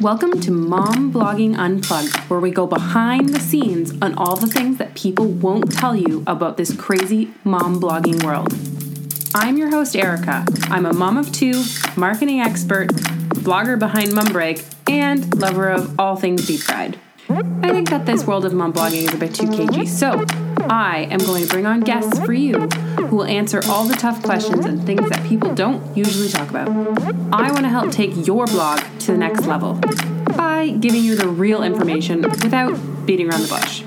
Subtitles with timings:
[0.00, 4.78] Welcome to Mom Blogging Unplugged, where we go behind the scenes on all the things
[4.78, 8.52] that people won't tell you about this crazy mom blogging world.
[9.32, 10.44] I'm your host, Erica.
[10.64, 11.62] I'm a mom of two,
[11.96, 16.98] marketing expert, blogger behind Mum Break, and lover of all things deep fried.
[17.28, 20.24] I think that this world of mom blogging is a bit too cagey, so
[20.68, 24.20] I am going to bring on guests for you who will answer all the tough
[24.22, 26.68] questions and things that people don't usually talk about.
[27.32, 29.80] I want to help take your blog to the next level
[30.36, 33.82] by giving you the real information without beating around the bush.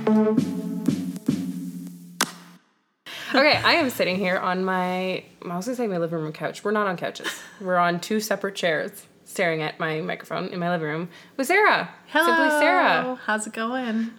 [3.36, 6.64] Okay, I am sitting here on my, I was gonna say my living room couch.
[6.64, 7.28] We're not on couches.
[7.62, 11.92] We're on two separate chairs staring at my microphone in my living room with Sarah.
[12.08, 12.26] Hello.
[12.26, 13.20] Simply Sarah.
[13.24, 14.10] How's it going?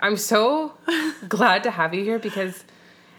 [0.00, 0.78] I'm so
[1.28, 2.64] glad to have you here because,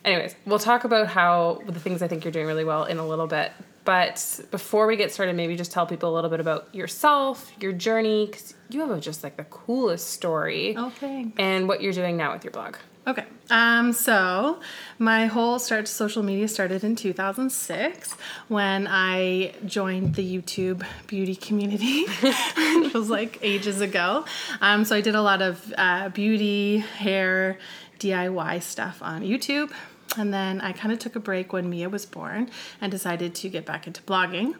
[0.05, 3.05] anyways, we'll talk about how the things I think you're doing really well in a
[3.07, 3.51] little bit.
[3.83, 7.71] But before we get started, maybe just tell people a little bit about yourself, your
[7.71, 11.27] journey, because you have a, just like the coolest story, Okay.
[11.37, 12.77] and what you're doing now with your blog.
[13.07, 13.25] Okay.
[13.51, 14.59] Um, so
[14.97, 18.13] my whole start to social media started in 2006
[18.47, 22.05] when I joined the YouTube beauty community,
[22.81, 24.25] which was like ages ago.
[24.61, 27.59] Um, so I did a lot of uh, beauty, hair,
[27.99, 29.71] DIY stuff on YouTube.
[30.17, 32.49] And then I kind of took a break when Mia was born
[32.81, 34.55] and decided to get back into blogging.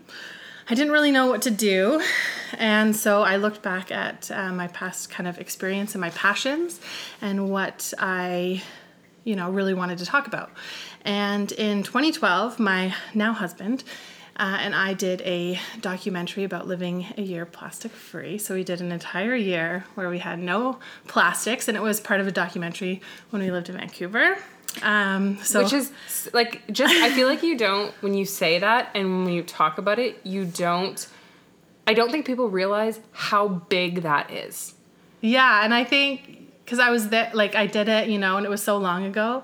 [0.67, 2.01] I didn't really know what to do.
[2.57, 6.79] And so I looked back at uh, my past kind of experience and my passions
[7.21, 8.63] and what I,
[9.23, 10.51] you know, really wanted to talk about.
[11.03, 13.83] And in 2012, my now husband
[14.37, 18.37] uh, and I did a documentary about living a year plastic free.
[18.37, 22.19] So we did an entire year where we had no plastics, and it was part
[22.19, 24.37] of a documentary when we lived in Vancouver.
[24.81, 25.91] Um, so Which is
[26.33, 29.77] like just I feel like you don't when you say that and when you talk
[29.77, 31.07] about it, you don't
[31.87, 34.73] I don't think people realize how big that is.
[35.21, 38.45] Yeah, and I think because I was there, like I did it, you know, and
[38.45, 39.43] it was so long ago,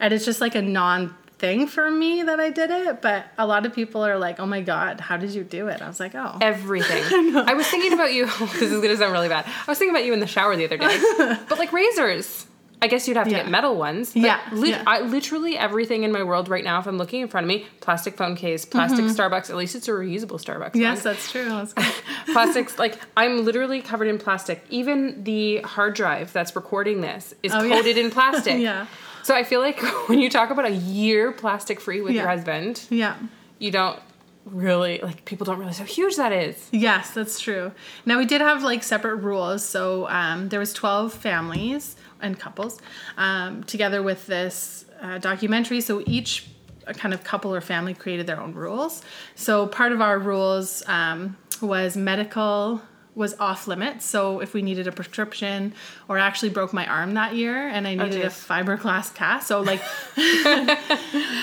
[0.00, 3.02] and it's just like a non thing for me that I did it.
[3.02, 5.82] But a lot of people are like, "Oh my god, how did you do it?"
[5.82, 7.02] I was like, "Oh, Everything.
[7.36, 8.26] I, was thinking about you.
[8.40, 9.44] this is gonna sound really bad.
[9.46, 11.00] I was thinking about you in the shower the other day.
[11.48, 12.46] but like razors.
[12.82, 13.42] I guess you'd have to Yeah.
[13.44, 14.14] get metal ones.
[14.14, 14.82] Yeah, lit- yeah.
[14.86, 17.66] I, literally everything in my world right now, if I'm looking in front of me,
[17.80, 19.48] plastic phone case, plastic Starbucks.
[19.50, 20.70] At least it's a reusable Starbucks.
[20.72, 20.80] Mm-hmm.
[20.80, 21.14] yes, one.
[21.14, 21.74] that's true." That's
[22.32, 27.52] plastics like i'm literally covered in plastic even the hard drive that's recording this is
[27.54, 27.76] Oh, yeah.
[27.76, 28.86] coated in plastic Yeah.
[29.22, 32.84] so i feel like when you talk about a year plastic free with your husband
[32.90, 33.16] yeah.
[33.58, 33.98] you don't
[34.46, 37.70] really like people don't realize how huge that is Yes, that's true.
[38.06, 39.64] Now we did have like separate rules.
[39.64, 42.80] So um, there was twelve families and couples
[43.16, 45.80] um, together with this uh, documentary.
[45.80, 46.46] So each
[46.86, 49.02] uh, kind of couple or family created their own rules.
[49.34, 52.80] So part of our rules um, was medical
[53.14, 54.06] was off limits.
[54.06, 55.74] So if we needed a prescription
[56.08, 59.60] or I actually broke my arm that year and I needed a fiberglass cast, so
[59.60, 59.82] like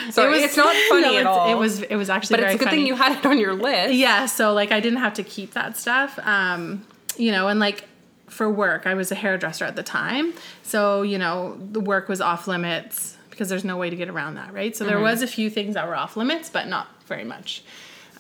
[0.10, 2.56] sorry was- it's not funny no, at all It was it was actually but it's
[2.56, 2.78] a good funny.
[2.78, 5.54] thing you had it on your list Yeah, so like I didn't have to keep
[5.54, 6.18] that stuff.
[6.24, 6.86] Um,
[7.18, 7.88] you know, and like
[8.30, 10.34] for work, I was a hairdresser at the time.
[10.64, 14.36] So, you know, the work was off limits because there's no way to get around
[14.36, 14.76] that, right?
[14.76, 14.94] So Mm-hmm.
[14.94, 17.64] there was a few things that were off limits, but not very much.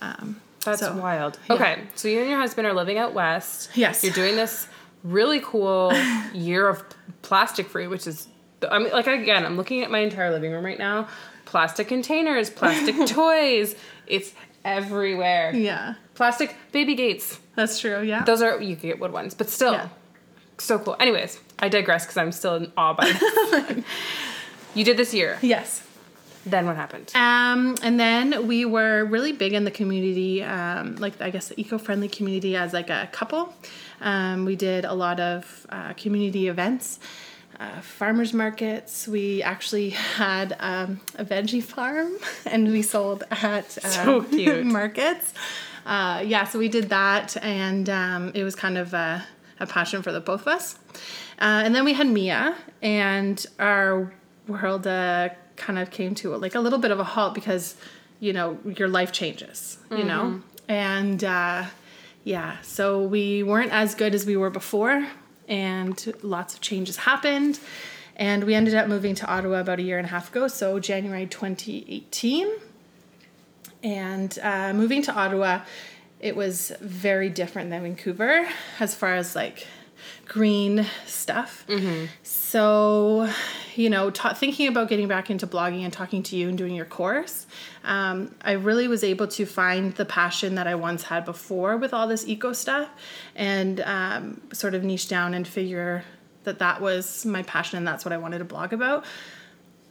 [0.01, 1.55] Um, that's so- wild yeah.
[1.55, 4.03] okay so you and your husband are living out west Yes.
[4.03, 4.67] you're doing this
[5.05, 5.93] really cool
[6.33, 6.83] year of
[7.21, 8.27] plastic free which is
[8.69, 11.07] i mean like again i'm looking at my entire living room right now
[11.45, 13.73] plastic containers plastic toys
[14.05, 14.33] it's
[14.65, 18.01] everywhere Yeah, plastic baby gates that's true.
[18.01, 18.23] Yeah.
[18.25, 19.89] those are you can get wood ones but still Yeah.
[20.59, 23.83] So cool anyways i digress because i'm still in awe by this
[24.75, 25.83] you did this year yes.
[26.45, 31.19] then what happened Um, and then we were really big in the community, um, like
[31.21, 33.53] I guess the eco-friendly community as like a couple.
[34.01, 36.99] Um, we did a lot of uh, community events,
[37.59, 39.07] uh, farmers markets.
[39.07, 42.13] We actually had um, a veggie farm,
[42.45, 44.65] and we sold at uh, So cute.
[44.79, 45.33] markets.
[45.85, 49.25] Uh, yeah, so we did that, and um, it was kind of a,
[49.59, 50.79] a passion for the both of us.
[51.39, 54.11] Uh, and then we had Mia, and our
[54.47, 57.75] world uh, kind of came to like a little bit of a halt because
[58.19, 61.65] you know your life changes, you know, and uh,
[62.23, 65.07] yeah, so we weren't as good as we were before,
[65.47, 67.59] and lots of changes happened.
[68.15, 70.77] And we ended up moving to Ottawa about a year and a half ago, so
[70.77, 72.49] January 2018
[73.83, 75.61] and uh, moving to Ottawa,
[76.19, 78.47] it was very different than Vancouver
[78.79, 79.65] as far as like
[80.27, 81.65] green stuff.
[82.23, 83.29] So,
[83.75, 86.75] you know, ta- thinking about getting back into blogging and talking to you and doing
[86.75, 87.47] your course,
[87.83, 91.93] um, I really was able to find the passion that I once had before with
[91.93, 92.89] all this eco stuff
[93.35, 96.03] and um, sort of niche down and figure
[96.43, 99.05] that that was my passion and that's what I wanted to blog about.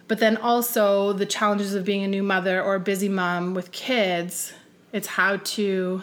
[0.07, 3.73] But then also the challenges of being a new mother or a busy mom with
[3.73, 4.53] kids,
[4.93, 6.03] it's how to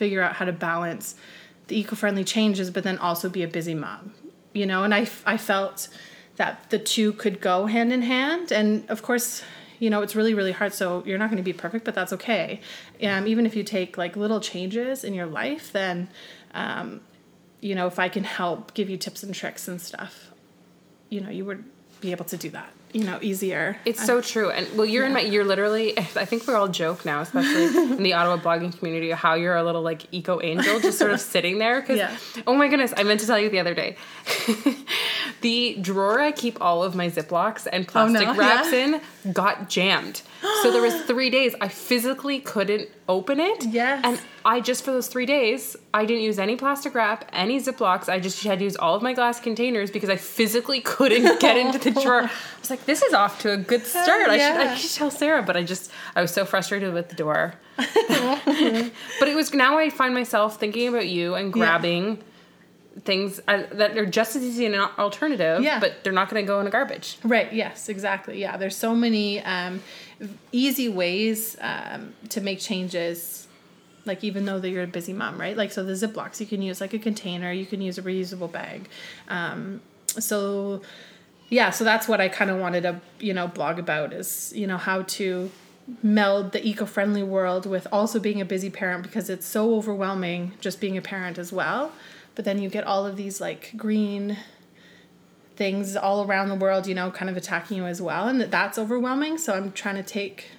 [0.00, 1.14] figure out how to balance
[1.68, 4.14] the eco-friendly changes but then also be a busy mom
[4.52, 4.82] you know?
[4.84, 5.02] And i,
[5.34, 5.88] I felt
[6.40, 8.50] that the two could go hand in hand.
[8.50, 9.42] And of course
[9.78, 12.12] you know it's really really hard so you're not going to be perfect but that's
[12.12, 12.60] okay.
[13.02, 16.08] Um, even if you take like little changes in your life then
[16.54, 17.00] um,
[17.60, 20.30] you know if i can help give you tips and tricks and stuff
[21.08, 21.64] you know you would
[22.00, 24.50] be able to do that you know easier It's so true.
[24.50, 27.66] And well, you're in my, you're literally, I think we all joke now, especially
[27.96, 31.20] in the Ottawa blogging community, how you're a little like eco angel just sort of
[31.34, 31.82] sitting there.
[31.82, 32.16] Cause, Yeah.
[32.46, 33.96] oh my goodness, I meant to tell you the other day.
[35.40, 39.00] the drawer I keep all of my Ziplocs and oh, plastic no, wraps yeah.
[39.24, 40.22] in got jammed.
[40.62, 43.64] so there was three days I physically couldn't open it.
[43.66, 44.00] Yes.
[44.04, 48.08] And I just, for those three days, I didn't use any plastic wrap, any Ziplocs.
[48.08, 51.56] I just had to use all of my glass containers because I physically couldn't get
[51.56, 52.22] into the drawer.
[52.22, 52.30] I
[52.60, 54.28] was like, this is off to a good start.
[54.28, 57.16] I, should, I should tell Sarah, but I just, I was so frustrated with the
[57.16, 57.54] door.
[57.76, 62.22] but it was, now I find myself thinking about you and grabbing
[63.04, 65.78] things uh, that are just as easy an alternative, Yeah.
[65.80, 67.18] but they're not going to go in the garbage.
[67.22, 67.52] Right.
[67.52, 67.88] Yes.
[67.88, 68.40] Exactly.
[68.40, 68.56] Yeah.
[68.56, 69.82] There's so many um,
[70.52, 73.46] easy ways um, to make changes.
[74.06, 75.56] Like even though that you're a busy mom, right?
[75.56, 77.52] Like so the Ziplocs you can use like a container.
[77.52, 78.88] You can use a reusable bag.
[79.28, 80.80] Um, so
[81.48, 81.70] yeah.
[81.70, 84.78] So that's what I kind of wanted to you know blog about is you know
[84.78, 85.50] how to
[86.02, 90.80] meld the eco-friendly world with also being a busy parent because it's so overwhelming just
[90.80, 91.92] being a parent as well.
[92.34, 94.36] But then you get all of these like green
[95.56, 98.50] things all around the world, you know, kind of attacking you as well, and that
[98.50, 99.36] that's overwhelming.
[99.36, 100.52] So I'm trying to take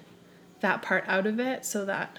[0.60, 2.16] that part out of it so that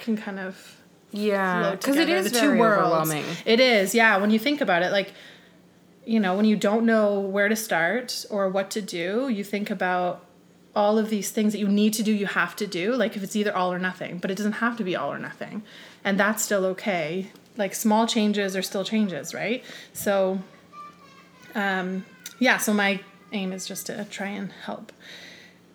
[0.00, 0.80] can kind of
[1.14, 3.24] Yeah, because it is very overwhelming.
[3.46, 4.16] It is, yeah.
[4.16, 5.12] When you think about it, like,
[6.04, 9.70] you know, when you don't know where to start or what to do, you think
[9.70, 10.24] about
[10.74, 12.96] all of these things that you need to do, you have to do.
[12.96, 15.20] Like, if it's either all or nothing, but it doesn't have to be all or
[15.20, 15.62] nothing,
[16.02, 17.30] and that's still okay.
[17.56, 19.62] Like, small changes are still changes, right?
[19.92, 20.40] So,
[21.54, 22.04] um,
[22.38, 22.58] yeah.
[22.58, 23.00] So my
[23.32, 24.92] aim is just to try and help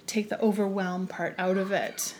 [0.08, 2.16] take the overwhelm part out of it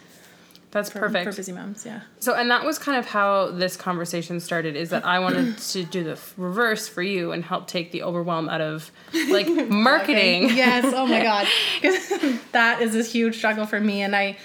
[0.72, 1.30] That's for, perfect.
[1.30, 1.86] for busy moms.
[1.86, 2.02] Yeah.
[2.20, 5.84] So, and that was kind of how this conversation started is that I wanted to
[5.84, 8.92] do the reverse for you and help take the overwhelm out of
[9.30, 10.50] like marketing.
[10.50, 10.86] Yes.
[10.96, 11.48] Oh my God.
[12.52, 14.38] that is a huge struggle for me, and I,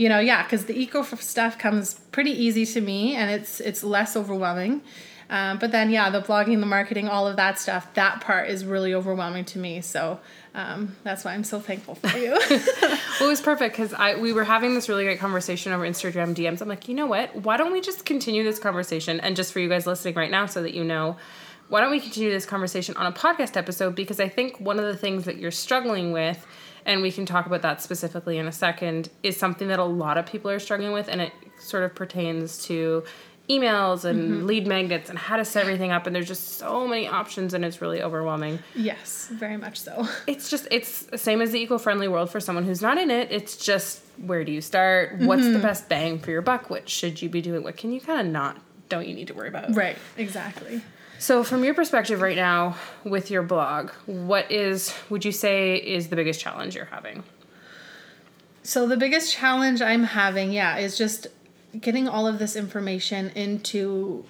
[0.00, 3.84] you know, yeah, because the eco stuff comes pretty easy to me, and it's it's
[3.84, 4.80] less overwhelming.
[5.28, 8.64] Um, but then, yeah, the blogging, the marketing, all of that stuff, that part is
[8.64, 9.82] really overwhelming to me.
[9.82, 10.18] So
[10.54, 12.30] um, that's why I'm so thankful for you.
[13.20, 16.34] Well, it was perfect because I we were having this really great conversation over Instagram
[16.34, 16.62] DMs.
[16.62, 17.36] I'm like, you know what?
[17.36, 19.20] Why don't we just continue this conversation?
[19.20, 21.18] And just for you guys listening right now, so that you know,
[21.68, 23.94] why don't we continue this conversation on a podcast episode?
[23.94, 26.46] Because I think one of the things that you're struggling with,
[26.90, 30.18] and we can talk about that specifically in a second, is something that a lot
[30.18, 33.04] of people are struggling with, and it sort of pertains to
[33.48, 34.46] emails and mm-hmm.
[34.46, 37.64] lead magnets and how to set everything up and there's just so many options and
[37.64, 38.60] it's really overwhelming.
[38.76, 40.06] Yes, very much so.
[40.28, 43.32] it's just it's the same as the eco-friendly world for someone who's not in it.
[43.32, 45.18] It's just where do you start?
[45.18, 45.62] What's the mm-hmm.
[45.62, 46.70] best bang for your buck?
[46.70, 47.64] What should you be doing?
[47.64, 48.56] What can you kind of not
[48.88, 49.74] don't you need to worry about?
[49.74, 49.96] Right.
[50.16, 50.80] Exactly.
[51.20, 52.74] So from your perspective right now
[53.04, 57.22] with your blog what is would you say is the biggest challenge you're having
[58.62, 61.26] So the biggest challenge I'm having, yeah, is just
[61.80, 64.24] getting all of this information into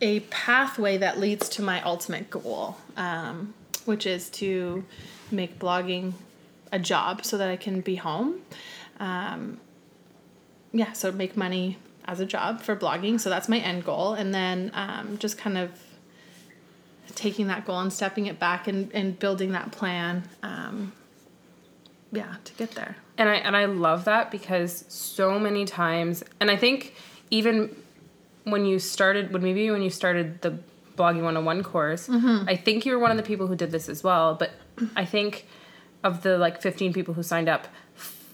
[0.00, 3.54] a pathway that leads to my ultimate goal, um,
[3.86, 4.84] which is to
[5.30, 6.12] make blogging
[6.70, 8.40] a job so that I can be home.
[9.00, 9.58] Um,
[10.72, 13.20] yeah, so make money as a job for blogging.
[13.20, 14.14] So that's my end goal.
[14.14, 15.70] And then um, just kind of
[17.14, 20.24] taking that goal and stepping it back and, and building that plan.
[20.42, 20.92] Um,
[22.10, 22.96] yeah, to get there.
[23.16, 26.94] and I and I love that because so many times, and I think
[27.30, 27.74] even
[28.44, 30.58] when you started, when maybe when you started the
[30.96, 34.04] blogging 101 course, I think you were one of the people who did this as
[34.04, 34.34] well.
[34.34, 34.50] But
[34.94, 35.46] I think
[36.04, 37.66] of the like 15 people who signed up,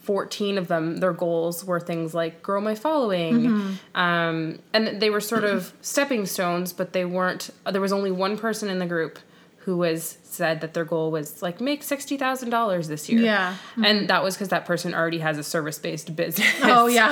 [0.08, 4.00] 14 of them, their goals were things like grow my following, mm-hmm.
[4.00, 7.50] um, and they were sort of stepping stones, but they weren't.
[7.66, 9.18] Uh, there was only one person in the group
[9.58, 13.20] who was said that their goal was like make sixty thousand dollars this year.
[13.20, 13.52] Yeah.
[13.52, 13.84] Mm-hmm.
[13.84, 16.48] and that was because that person already has a service based business.
[16.62, 17.10] Oh yeah.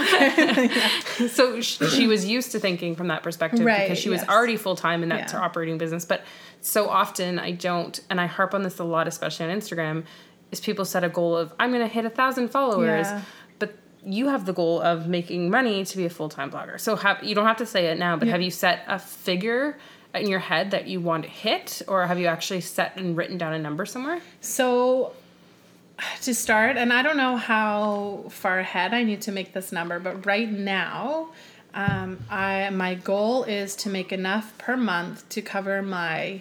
[1.29, 4.57] so sh- she was used to thinking from that perspective Right, because she was already
[4.57, 5.41] full time in that Yeah.
[5.41, 6.07] operating business.
[6.07, 6.23] But
[6.62, 10.05] so often I don't, and I harp on this a lot, especially on Instagram,
[10.57, 13.23] is people set a goal of I'm going to hit a thousand followers, Yeah.
[13.59, 13.71] but
[14.05, 16.79] you have the goal of making money to be a full time blogger.
[16.81, 19.77] So have you don't have to say it now, but have you set a figure?
[20.15, 23.37] In your head that you want to hit, or have you actually set and written
[23.37, 24.21] down a number somewhere?
[24.41, 25.13] So
[26.23, 29.99] to start, and I don't know how far ahead I need to make this number,
[30.01, 31.29] but right now,
[31.75, 36.41] um, I my goal is to make enough per month to cover my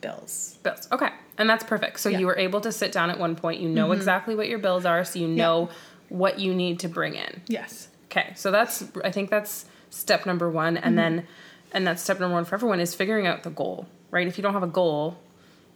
[0.00, 0.58] bills.
[0.62, 0.88] bills.
[0.90, 1.10] Okay.
[1.38, 2.00] And that's perfect.
[2.00, 2.14] So Yeah.
[2.14, 2.20] Mm-hmm.
[2.20, 4.84] you were able to sit down at one point, you know exactly what your bills
[4.84, 5.68] are, so you know
[6.08, 7.42] what you need to bring in.
[7.48, 7.88] Yes.
[8.10, 8.32] Okay.
[8.36, 10.86] So that's I think that's step number 1 Mm-hmm.
[10.86, 11.26] and then
[11.72, 14.26] and that's step number 1 for everyone is figuring out the goal, right?
[14.28, 15.18] If you don't have a goal,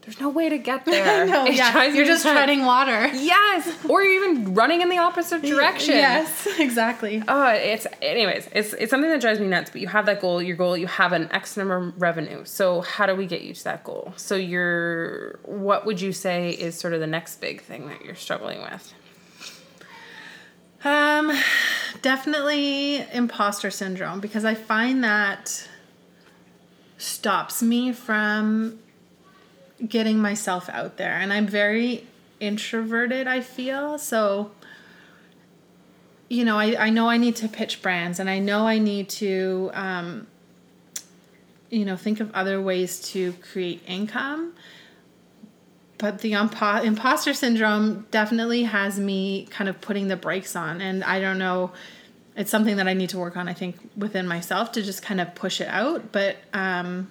[0.08, 1.26] there's no way to get there.
[1.26, 3.08] no, yeah, you're just treading water.
[3.08, 5.94] Yes, or you're even running in the opposite direction.
[5.94, 7.22] Yes, exactly.
[7.28, 9.70] Oh, it's anyways, it's it's something that drives me nuts.
[9.70, 12.42] But you have that goal, your goal, you have an X number of revenue.
[12.46, 14.14] So how do we get you to that goal?
[14.16, 18.14] So you're, what would you say is sort of the next big thing that you're
[18.14, 18.94] struggling with?
[20.84, 21.36] Um,
[22.00, 25.68] definitely imposter syndrome because I find that
[26.96, 28.78] stops me from
[29.86, 32.06] getting myself out there, and I'm very
[32.40, 33.26] introverted.
[33.26, 34.50] I feel so.
[36.30, 39.08] You know, I, I know I need to pitch brands, and I know I need
[39.10, 40.26] to, um,
[41.70, 44.52] you know, think of other ways to create income
[45.98, 51.04] but the impo- imposter syndrome definitely has me kind of putting the brakes on and
[51.04, 51.70] i don't know
[52.36, 55.20] it's something that i need to work on i think within myself to just kind
[55.20, 57.10] of push it out but um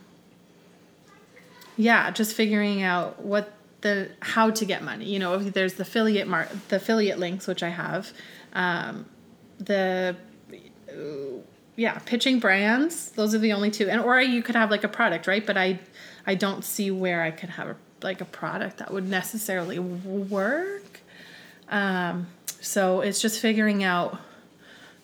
[1.78, 5.06] yeah just figuring out what the how to get money.
[5.06, 8.12] You know there's the affiliate mar- the affiliate links which i have
[8.54, 9.06] um
[9.60, 10.16] the
[11.76, 13.90] yeah pitching brands those are the only two.
[13.90, 15.46] And or you could have like a product right?
[15.46, 15.80] But i
[16.26, 21.02] i don't see where i could have a, like a product that would necessarily work.
[21.70, 22.28] Um
[22.60, 24.20] so it's just figuring out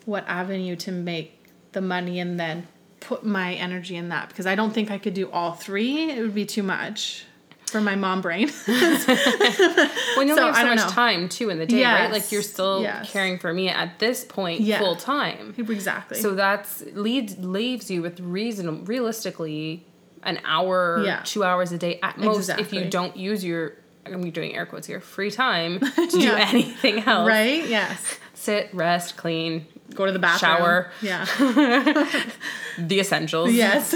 [0.05, 2.67] what avenue to make the money and then
[3.03, 6.21] put my energy in that because i don't think i could do all three it
[6.21, 7.25] would be too much
[7.65, 10.87] for my mom brain When you So, have so much know.
[10.89, 12.11] time too in the day, right?
[12.11, 13.11] Like you're still Yes.
[13.11, 14.77] caring for me at this point Yeah.
[14.79, 15.55] full time.
[15.57, 19.85] exactly So that's leads leaves you with reason realistically
[20.23, 21.21] an hour, Yeah.
[21.23, 23.73] two hours a day at most if you don't use your
[24.05, 27.27] I'm doing air quotes here, free time to do anything else.
[27.27, 30.91] right yes Sit, rest, clean, go to the bathroom Shower.
[31.01, 31.25] yeah
[32.77, 33.51] the essentials.
[33.53, 33.95] yes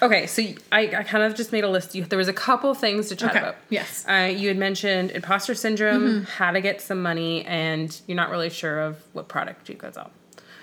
[0.00, 0.42] Okay, so
[0.72, 1.94] I, I kind of just made a list.
[1.94, 3.54] You, there was a couple things to chat Okay, about.
[3.70, 4.04] yes.
[4.08, 6.24] Uh, you had mentioned imposter syndrome, Mm-hmm.
[6.24, 9.94] how to get some money, and you're not really sure of what product you could
[9.94, 10.10] sell.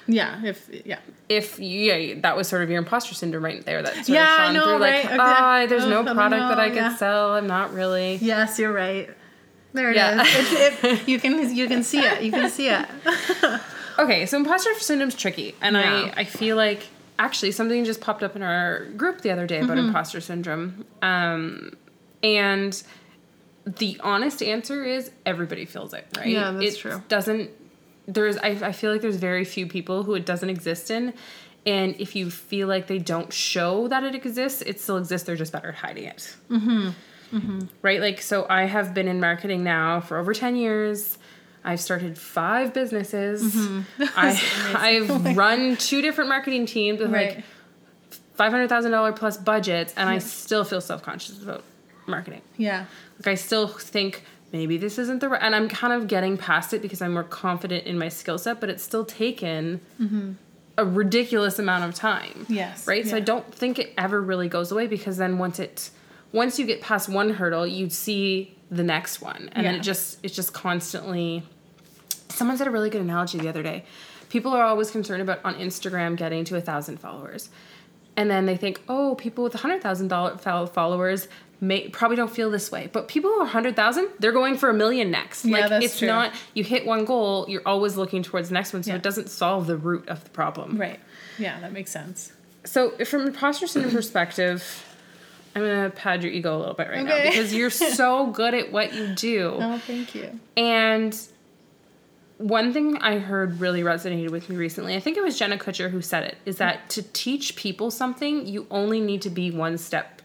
[0.07, 3.81] yeah if yeah If yeah, that was sort of your imposter syndrome right there.
[3.81, 5.05] That sort Yeah, of I shone know, through, like.
[5.05, 5.17] Okay.
[5.17, 6.95] ah, there's Oh, no I product that I could yeah.
[6.97, 7.33] sell.
[7.35, 8.15] I'm not really.
[8.21, 9.09] Yes, you're right.
[9.71, 10.01] There it is.
[10.01, 10.23] Yeah.
[10.25, 12.23] It's, it, you can you can see it.
[12.23, 12.85] You can see it.
[13.99, 16.11] Okay, so imposter syndrome's tricky, and Yeah.
[16.15, 16.87] I I feel like
[17.17, 19.87] actually something just popped up in our group the other day about Mm-hmm.
[19.89, 21.75] imposter syndrome, um,
[22.23, 22.81] and
[23.65, 26.27] the honest answer is everybody feels it, right?
[26.27, 27.03] Yeah, that's it true.
[27.09, 27.51] Doesn't
[28.07, 31.13] there's I I feel like there's very few people who it doesn't exist in.
[31.65, 35.27] And if you feel like they don't show that it exists, it still exists.
[35.27, 36.35] They're just better at hiding it.
[36.49, 36.93] Mm
[37.31, 37.59] hmm.
[37.83, 37.99] Right?
[38.01, 41.19] Like, so I have been in marketing now for over 10 years.
[41.63, 43.43] I've started five businesses.
[43.55, 44.03] Mm-hmm.
[44.15, 44.41] I,
[44.77, 47.35] I've run two different marketing teams with Right.
[47.37, 47.43] like
[48.37, 51.63] $500,000 plus budgets, and I still feel self conscious about
[52.07, 52.41] marketing.
[52.57, 52.85] Yeah.
[53.17, 54.23] Like, I still think
[54.53, 57.23] maybe this isn't the right, and I'm kind of getting past it because I'm more
[57.23, 59.81] confident in my skill set, but it's still taken
[60.77, 62.87] a ridiculous amount of time Yes.
[62.87, 65.89] right so i don't think it ever really goes away because then once it
[66.31, 70.19] once you get past one hurdle you see the next one and then it just
[70.23, 71.43] it's just constantly
[72.29, 73.83] someone said a really good analogy the other day
[74.29, 77.49] people are always concerned about on instagram getting to a thousand followers
[78.15, 81.27] and then they think oh people with a hundred thousand dollar followers
[81.61, 84.73] may probably don't feel this way but people who are 100000 they're going for a
[84.73, 86.07] million next Yeah, like that's it's true.
[86.07, 88.97] not you hit one goal you're always looking towards the next one so Yeah.
[88.97, 90.99] it doesn't solve the root of the problem Right.
[91.39, 92.33] Yeah, that makes sense.
[92.65, 94.85] so, from imposter syndrome perspective,
[95.55, 98.71] I'm gonna pad your ego a little bit right now because you're so good at
[98.71, 99.57] what you do.
[99.59, 100.39] Oh, thank you.
[100.55, 101.17] And
[102.37, 105.89] one thing I heard really resonated with me recently, I think it was Jenna Kutcher
[105.89, 109.77] who said it, is that to teach people something, you only need to be one
[109.77, 110.21] step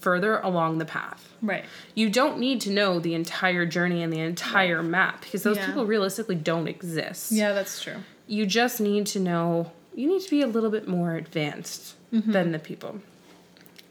[0.00, 1.28] further along the path.
[1.42, 1.64] Right.
[1.94, 5.66] You don't need to know the entire journey and the entire map because those Yeah.
[5.66, 7.30] people realistically don't exist.
[7.32, 7.96] Yeah, that's true.
[8.26, 12.32] You just need to know, you need to be a little bit more advanced Mm-hmm.
[12.32, 13.00] than the people.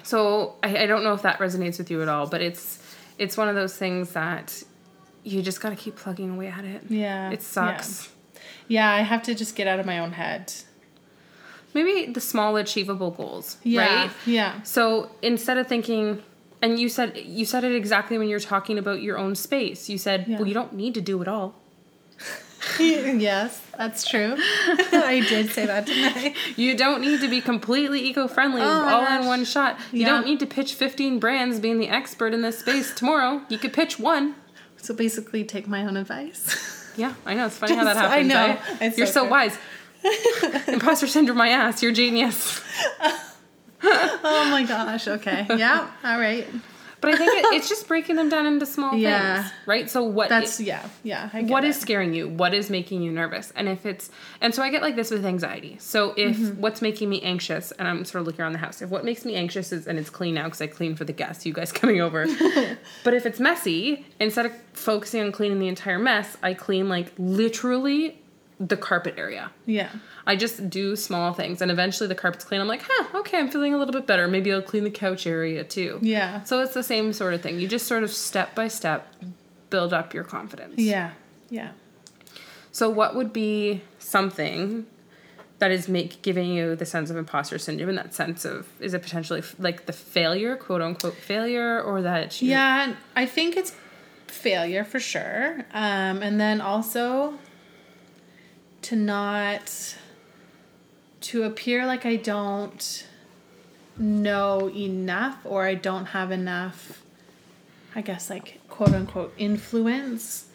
[0.04, 2.80] So I, I don't know if that resonates with you at all, but it's
[3.18, 4.64] it's one of those things that
[5.24, 6.82] you just got to keep plugging away at it.
[6.90, 7.30] Yeah.
[7.32, 8.10] It sucks.
[8.68, 10.54] Yeah, I have to just get out of my own head.
[11.74, 13.86] Maybe the small achievable goals, Yeah.
[14.04, 14.12] right?
[14.26, 14.62] Yeah.
[14.64, 16.22] So instead of thinking,
[16.62, 19.90] and you said you said it exactly when you're talking about your own space.
[19.90, 20.38] You said, Yeah.
[20.38, 21.56] "Well, you don't need to do it all.
[22.80, 24.36] yes, that's true.
[24.38, 26.36] I did say that tonight.
[26.56, 29.22] You don't need to be completely eco-friendly Oh all gosh.
[29.22, 29.80] in one shot.
[29.92, 30.08] You Yeah.
[30.10, 33.42] don't need to pitch 15 brands being the expert in this space tomorrow.
[33.50, 34.36] You could pitch one.
[34.78, 36.94] So basically, take my own advice.
[36.98, 37.46] Yeah, I know.
[37.46, 38.82] It's funny how that Just- I happens.
[38.82, 38.92] know.
[38.98, 39.58] You're so so wise.
[40.68, 41.82] Imposter syndrome, my ass.
[41.82, 42.62] You're genius.
[43.84, 45.08] oh my gosh.
[45.08, 45.46] Okay.
[45.58, 45.90] Yeah.
[46.04, 46.48] All right.
[47.02, 49.42] But I think it, it's just breaking them down into small Yeah.
[49.42, 49.90] things, right?
[49.90, 50.30] So what?
[50.30, 50.88] That's yeah.
[51.04, 51.30] Yeah.
[51.34, 51.70] I get what it.
[51.70, 54.82] is scaring you what is making you nervous and if it's and so i get
[54.82, 56.62] like this with anxiety so if Mm-hmm.
[56.62, 59.26] what's making me anxious and i'm sort of looking around the house if what makes
[59.26, 61.72] me anxious is and it's clean now because i clean for the guests you guys
[61.82, 62.26] coming over
[63.04, 67.12] but if it's messy instead of focusing on cleaning the entire mess i clean like
[67.18, 68.21] literally
[68.68, 69.90] the carpet area Yeah.
[70.28, 72.62] I just do small things, and eventually the carpet's clean.
[72.62, 74.28] I'm like, huh, okay, I'm feeling a little bit better.
[74.28, 75.98] Maybe I'll clean the couch area too.
[76.02, 76.44] Yeah.
[76.44, 77.60] So it's the same sort of thing.
[77.60, 79.12] You just sort of step by step
[79.72, 80.76] build up your confidence.
[80.78, 81.12] Yeah.
[81.50, 81.72] Yeah.
[82.72, 84.86] So, what would be something
[85.60, 88.94] that is make giving you the sense of imposter syndrome and that sense of is
[88.94, 93.58] it potentially f- like the failure, quote unquote failure, or that you, Yeah, I think
[93.58, 93.76] it's
[94.28, 95.66] failure for sure.
[95.74, 97.34] Um, and then also
[98.84, 99.96] to not
[101.22, 103.08] to appear like I don't
[103.98, 107.04] know enough or I don't have enough
[107.96, 110.48] I guess like quote unquote influence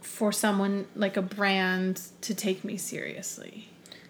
[0.00, 3.68] for someone like a brand to take me seriously.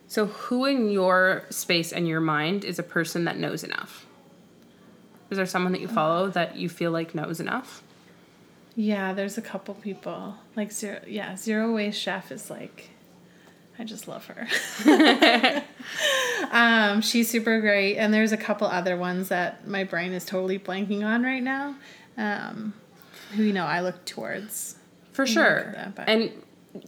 [0.09, 4.07] So, who in your space and your mind is a person that knows enough?
[5.31, 6.33] Is there someone that you follow uh-huh.
[6.33, 7.83] that you feel like knows enough?
[8.77, 10.37] Yeah, there's a couple people.
[10.55, 12.91] Like zero yeah, Zero Waste Chef is like
[13.79, 14.47] I just love her.
[16.51, 17.97] um, she's super great.
[17.97, 21.75] And there's a couple other ones that my brain is totally blanking on right now.
[22.17, 22.75] Um,
[23.35, 24.77] who you know I look towards.
[25.13, 25.73] For sure.
[25.97, 26.31] that, and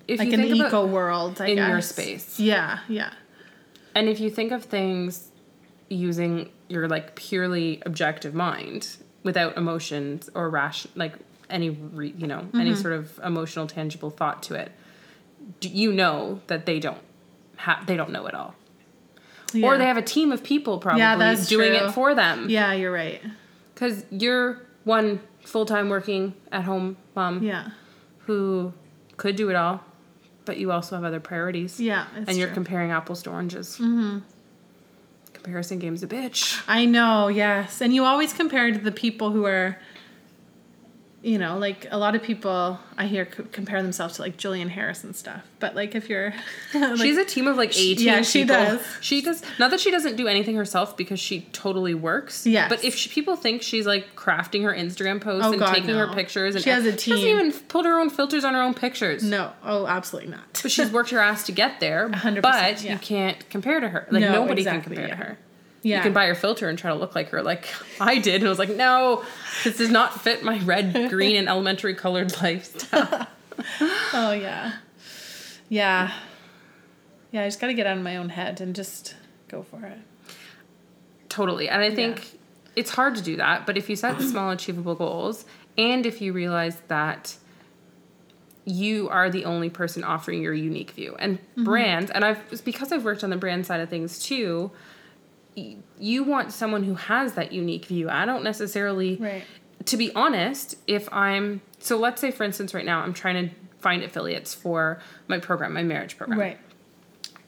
[0.08, 1.68] if like you in think the about, eco world, I in guess.
[1.68, 2.40] your space.
[2.40, 3.12] Yeah, yeah.
[3.94, 5.28] And if you think of things
[5.90, 11.14] using your like purely objective mind without emotions or ration like
[11.50, 12.60] any re, you know Mm-hmm.
[12.60, 14.72] any sort of emotional tangible thought to it,
[15.62, 16.98] you know that they don't
[17.56, 18.54] have they don't know it all.
[19.52, 19.66] yeah.
[19.66, 21.88] Or they have a team of people probably that's doing true.
[21.88, 22.48] it for them.
[22.50, 23.20] Yeah, you're right.
[23.74, 27.70] Cuz you're one full-time working at home mom Yeah.
[28.26, 28.72] who
[29.16, 29.82] could do it all,
[30.44, 31.78] but you also have other priorities.
[31.80, 32.06] Yeah.
[32.16, 32.54] It's and you're true.
[32.54, 33.74] comparing apples to oranges.
[33.80, 34.18] Mm-hmm.
[35.32, 36.62] Comparison game's a bitch.
[36.66, 37.80] I know, yes.
[37.80, 39.78] And you always compare to the people who are,
[41.24, 44.68] you know, like a lot of people I hear c- compare themselves to like Jillian
[44.68, 45.42] Harris and stuff.
[45.58, 46.34] But like if you're,
[46.74, 48.56] like, She's a team of like 18 yeah, she people.
[48.56, 48.86] does.
[49.00, 49.42] She does.
[49.58, 52.46] Not that she doesn't do anything herself because she totally works.
[52.46, 52.68] Yeah.
[52.68, 55.94] But if she, people think she's like crafting her Instagram posts Oh, and God, taking
[55.94, 57.16] her pictures and She has a team.
[57.16, 59.24] She doesn't even put her own filters on her own pictures.
[59.24, 60.60] no, oh, absolutely not.
[60.62, 62.08] But she's worked her ass to get there.
[62.10, 62.92] 100%, But yeah.
[62.92, 64.06] you can't compare to her.
[64.10, 65.14] Like No, nobody exactly, can compare yeah.
[65.24, 65.38] to her.
[65.84, 65.98] Yeah.
[65.98, 67.68] You can buy her filter and try to look like her, like
[68.00, 68.36] I did.
[68.36, 69.22] And I was like, no,
[69.62, 73.28] this does not fit my red, green, and elementary colored lifestyle.
[74.12, 74.72] Oh yeah,
[75.68, 76.12] yeah,
[77.30, 77.42] yeah.
[77.42, 79.14] I just got to get out of my own head and just
[79.46, 79.98] go for it.
[81.28, 81.68] totally.
[81.68, 82.36] And I think
[82.74, 83.64] it's hard to do that.
[83.64, 85.44] But if you set small, achievable goals,
[85.78, 87.36] and if you realize that
[88.64, 91.64] you are the only person offering your unique view and Mm-hmm.
[91.64, 94.72] brands, and I've because I've worked on the brand side of things too.
[95.56, 98.08] You want someone who has that unique view.
[98.10, 99.44] I don't necessarily Right.
[99.86, 103.54] to be honest, if I'm so let's say for instance right now I'm trying to
[103.78, 106.38] find affiliates for my program, my marriage program.
[106.40, 106.58] Right.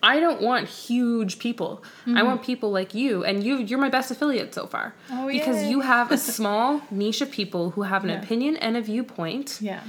[0.02, 1.82] I don't want huge people.
[2.06, 2.26] I mm-hmm.
[2.26, 4.94] want people like you and you you're my best affiliate so far.
[5.10, 5.70] Oh, because yay.
[5.70, 8.22] you have a small niche of people who have an Yeah.
[8.22, 9.80] opinion and a viewpoint Yeah.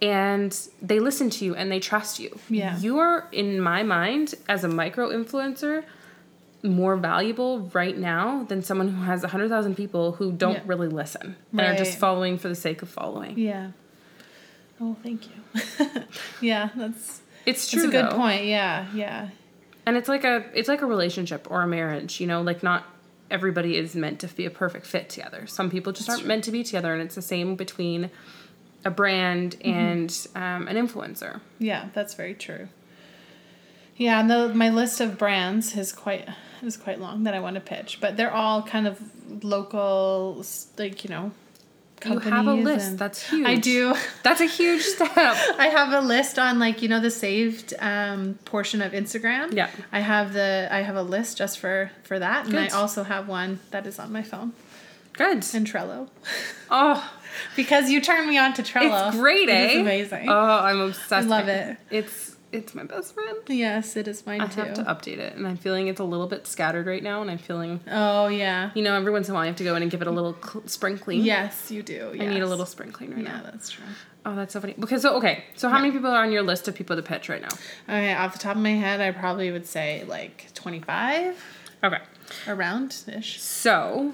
[0.00, 2.38] and they listen to you and they trust you.
[2.48, 2.78] Yeah.
[2.78, 5.84] You're in my mind as a micro influencer
[6.62, 10.62] more valuable right now than someone who has 100,000 people who don't Yeah.
[10.66, 13.38] really listen and are just following for the sake of following.
[13.38, 13.70] Yeah.
[14.80, 16.02] Oh, thank you.
[16.40, 18.16] yeah, that's It's true that's a good though.
[18.16, 18.44] point.
[18.46, 19.28] Yeah, yeah.
[19.86, 22.84] And it's like a it's like a relationship or a marriage, you know, like not
[23.30, 25.46] everybody is meant to be a perfect fit together.
[25.46, 28.10] Some people just aren't meant to be together, and it's the same between
[28.84, 31.40] a brand and um, an influencer.
[31.58, 32.68] Yeah, that's very true.
[33.96, 36.28] Yeah, and the, my list of brands is quite
[36.62, 39.00] is quite long that I want to pitch, but they're all kind of
[39.44, 40.44] local,
[40.78, 41.32] like you know.
[42.04, 42.98] You have a list.
[42.98, 43.46] That's huge.
[43.46, 43.94] I do.
[44.22, 45.16] That's a huge step.
[45.16, 49.54] I have a list on like you know the saved um, portion of Instagram.
[49.54, 49.70] Yeah.
[49.90, 53.28] I have the I have a list just for for that, and I also have
[53.28, 54.52] one that is on my phone
[55.14, 55.38] Good.
[55.54, 56.08] in Trello
[56.70, 57.10] Oh,
[57.56, 59.08] because you turned me on to Trello.
[59.08, 59.66] it's great, It eh?
[59.70, 60.28] is amazing.
[60.28, 61.12] Oh, I'm obsessed.
[61.12, 61.78] I love with it.
[61.90, 63.38] It's it's my best friend.
[63.48, 64.60] yes, it is mine I too.
[64.62, 67.30] have to update it, and I'm feeling it's a little bit scattered right now, and
[67.30, 68.70] I'm feeling, oh yeah.
[68.74, 70.08] you know, every once in a while I have to go in and give it
[70.08, 71.20] a little cl- sprinkling.
[71.22, 72.10] Yes, you do.
[72.14, 73.42] I need a little sprinkling right Yeah, now.
[73.44, 73.84] Yeah, that's true.
[74.24, 74.74] Oh, that's so funny.
[74.78, 77.28] Because so okay, so how many people are on your list of people to pitch
[77.28, 77.48] right now?
[77.88, 81.40] Okay, off the top of my head, I probably would say like twenty five
[81.84, 82.00] Okay,
[82.48, 83.40] around ish.
[83.40, 84.12] so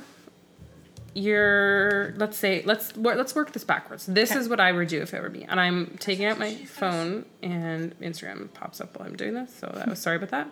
[1.15, 4.07] you're let's say let's let's work this backwards.
[4.07, 4.41] This Okay.
[4.41, 7.25] is what I would do if it were me, and I'm taking out my phone
[7.43, 9.55] and Instagram pops up while I'm doing this.
[9.55, 10.49] So that was sorry about that.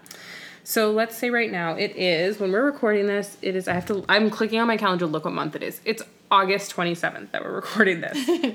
[0.62, 3.37] So let's say right now it is when we're recording this.
[3.42, 4.05] It is I have to.
[4.09, 5.07] I'm clicking on my calendar.
[5.07, 5.81] to Look what month it is.
[5.85, 8.18] It's August 27th that we're recording this.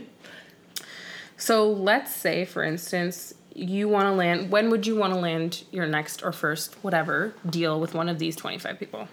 [1.38, 4.52] so let's say, for instance, you want to land.
[4.52, 8.20] When would you want to land your next or first whatever deal with one of
[8.20, 9.08] these 25 people?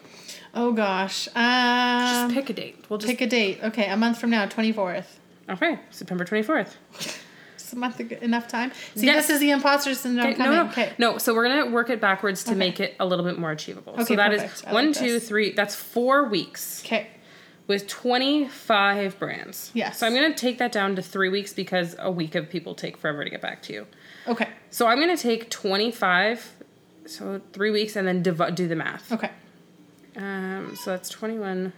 [0.54, 1.24] Oh gosh.
[1.26, 2.84] Just Um, pick a date.
[2.88, 3.60] We'll just pick a date.
[3.62, 5.18] Okay, a month from now, twenty fourth.
[5.48, 5.78] okay.
[5.90, 6.74] September 24th.
[7.56, 8.70] Is a month enough time?
[8.94, 9.26] See, Yes.
[9.28, 10.52] this is the imposter syndrome Okay, coming.
[10.52, 10.92] no, no, Okay.
[10.98, 11.18] no.
[11.18, 12.58] So we're gonna work it backwards to Okay.
[12.58, 13.94] make it a little bit more achievable.
[13.96, 14.68] so Okay, that is perfect.
[14.68, 15.28] I one, like two, this.
[15.28, 15.52] three.
[15.52, 17.06] That's four weeks Okay.
[17.66, 19.70] with twenty five brands.
[19.74, 19.98] Yes.
[19.98, 22.96] So I'm gonna take that down to three weeks because a week of people take
[22.98, 23.86] forever to get back to you.
[24.28, 24.48] Okay.
[24.70, 26.52] So I'm gonna take twenty five.
[27.06, 29.10] So three weeks and then div- do the math.
[29.10, 29.30] Okay.
[30.16, 31.72] Um, so that's 21.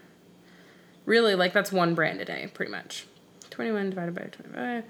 [1.06, 3.06] Really, like that's one brand a day, pretty much.
[3.50, 4.84] 21 divided by 25.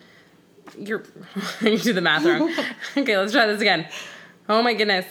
[0.79, 1.05] You're,
[1.61, 2.55] you do the math wrong.
[2.97, 3.87] okay, let's try this again.
[4.49, 5.07] Oh my goodness.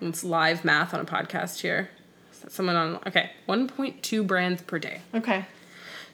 [0.00, 1.90] It's live math on a podcast here.
[2.32, 5.00] Is that someone on, okay, 1.2 brands per day.
[5.14, 5.44] Okay.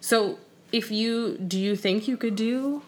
[0.01, 0.39] So
[0.73, 2.83] if you, do you think you could do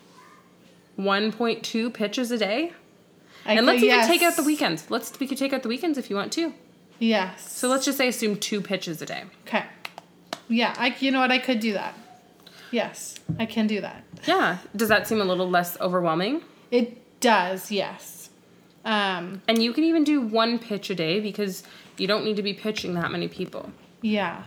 [0.98, 2.72] 1.2 pitches a day?
[3.46, 4.08] I And let's even yes.
[4.08, 4.90] take out the weekends.
[4.90, 6.54] Let's, we could take out the weekends if you want to.
[6.98, 7.52] Yes.
[7.52, 9.24] So let's just say assume two pitches a day.
[9.46, 9.64] Okay.
[10.48, 10.94] Yeah, I.
[10.98, 11.30] You know what?
[11.30, 11.94] I could do that.
[12.70, 14.04] Yes, I can do that.
[14.26, 14.58] Yeah.
[14.74, 16.42] Does that seem a little less overwhelming?
[16.70, 17.70] It does.
[17.70, 18.30] Yes.
[18.84, 19.42] Um.
[19.48, 21.62] And you can even do one pitch a day because
[21.96, 23.70] you don't need to be pitching that many people.
[24.02, 24.42] Yeah.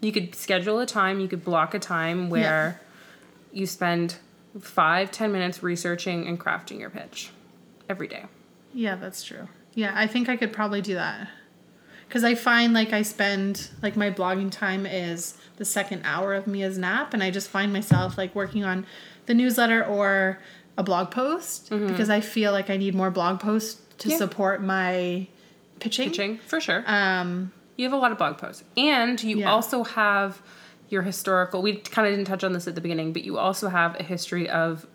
[0.00, 2.80] You could schedule a time, you could block a time where
[3.52, 4.16] you spend
[4.60, 7.30] five, ten minutes researching and crafting your pitch
[7.88, 8.26] every day.
[8.72, 9.48] Yeah, that's true.
[9.74, 11.28] Yeah, I think I could probably do that.
[12.10, 16.46] Cuz I find like I spend like my blogging time is the second hour of
[16.46, 18.86] Mia's nap and I just find myself like working on
[19.26, 20.38] the newsletter or
[20.78, 24.16] a blog post because I feel like I need more blog posts to Yeah.
[24.16, 25.26] support my
[25.80, 26.08] pitching.
[26.10, 26.82] Pitching, for sure.
[26.86, 28.64] Um You have a lot of blog posts.
[28.76, 29.50] And you Yeah.
[29.52, 30.40] also have
[30.88, 33.68] your historical, we kind of didn't touch on this at the beginning, but you also
[33.68, 34.86] have a history of,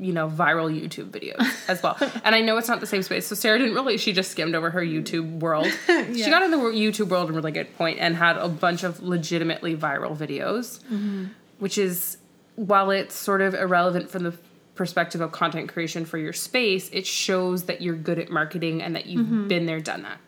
[0.00, 1.96] you know, viral YouTube videos as well.
[2.24, 3.26] and I know it's not the same space.
[3.26, 5.68] So Sarah didn't really, she just skimmed over her YouTube world.
[5.86, 8.82] She got in the YouTube world in a really good point and had a bunch
[8.82, 11.26] of legitimately viral videos, mm-hmm.
[11.58, 12.16] which is,
[12.56, 14.34] while it's sort of irrelevant from the
[14.74, 18.96] perspective of content creation for your space, it shows that you're good at marketing and
[18.96, 19.48] that you've mm-hmm.
[19.48, 20.18] been there, done that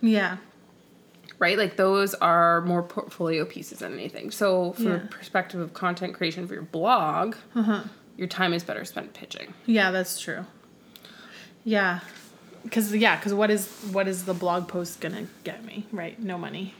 [0.00, 0.36] yeah.
[1.38, 1.58] right?
[1.58, 4.30] Like those are more portfolio pieces than anything.
[4.30, 4.96] So, from Yeah.
[4.98, 7.82] the perspective of content creation for your blog, uh-huh.
[8.18, 9.54] Your time is better spent pitching.
[9.64, 10.44] Yeah, that's true.
[11.64, 12.00] Yeah.
[12.70, 16.18] Cuz yeah, cuz what is what is the blog post going to get me, right?
[16.22, 16.74] No money.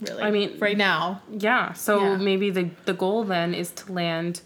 [0.00, 0.22] Really.
[0.22, 1.22] I mean- right now.
[1.30, 1.72] Yeah.
[1.74, 2.16] So Yeah.
[2.16, 4.40] maybe the the goal then is to land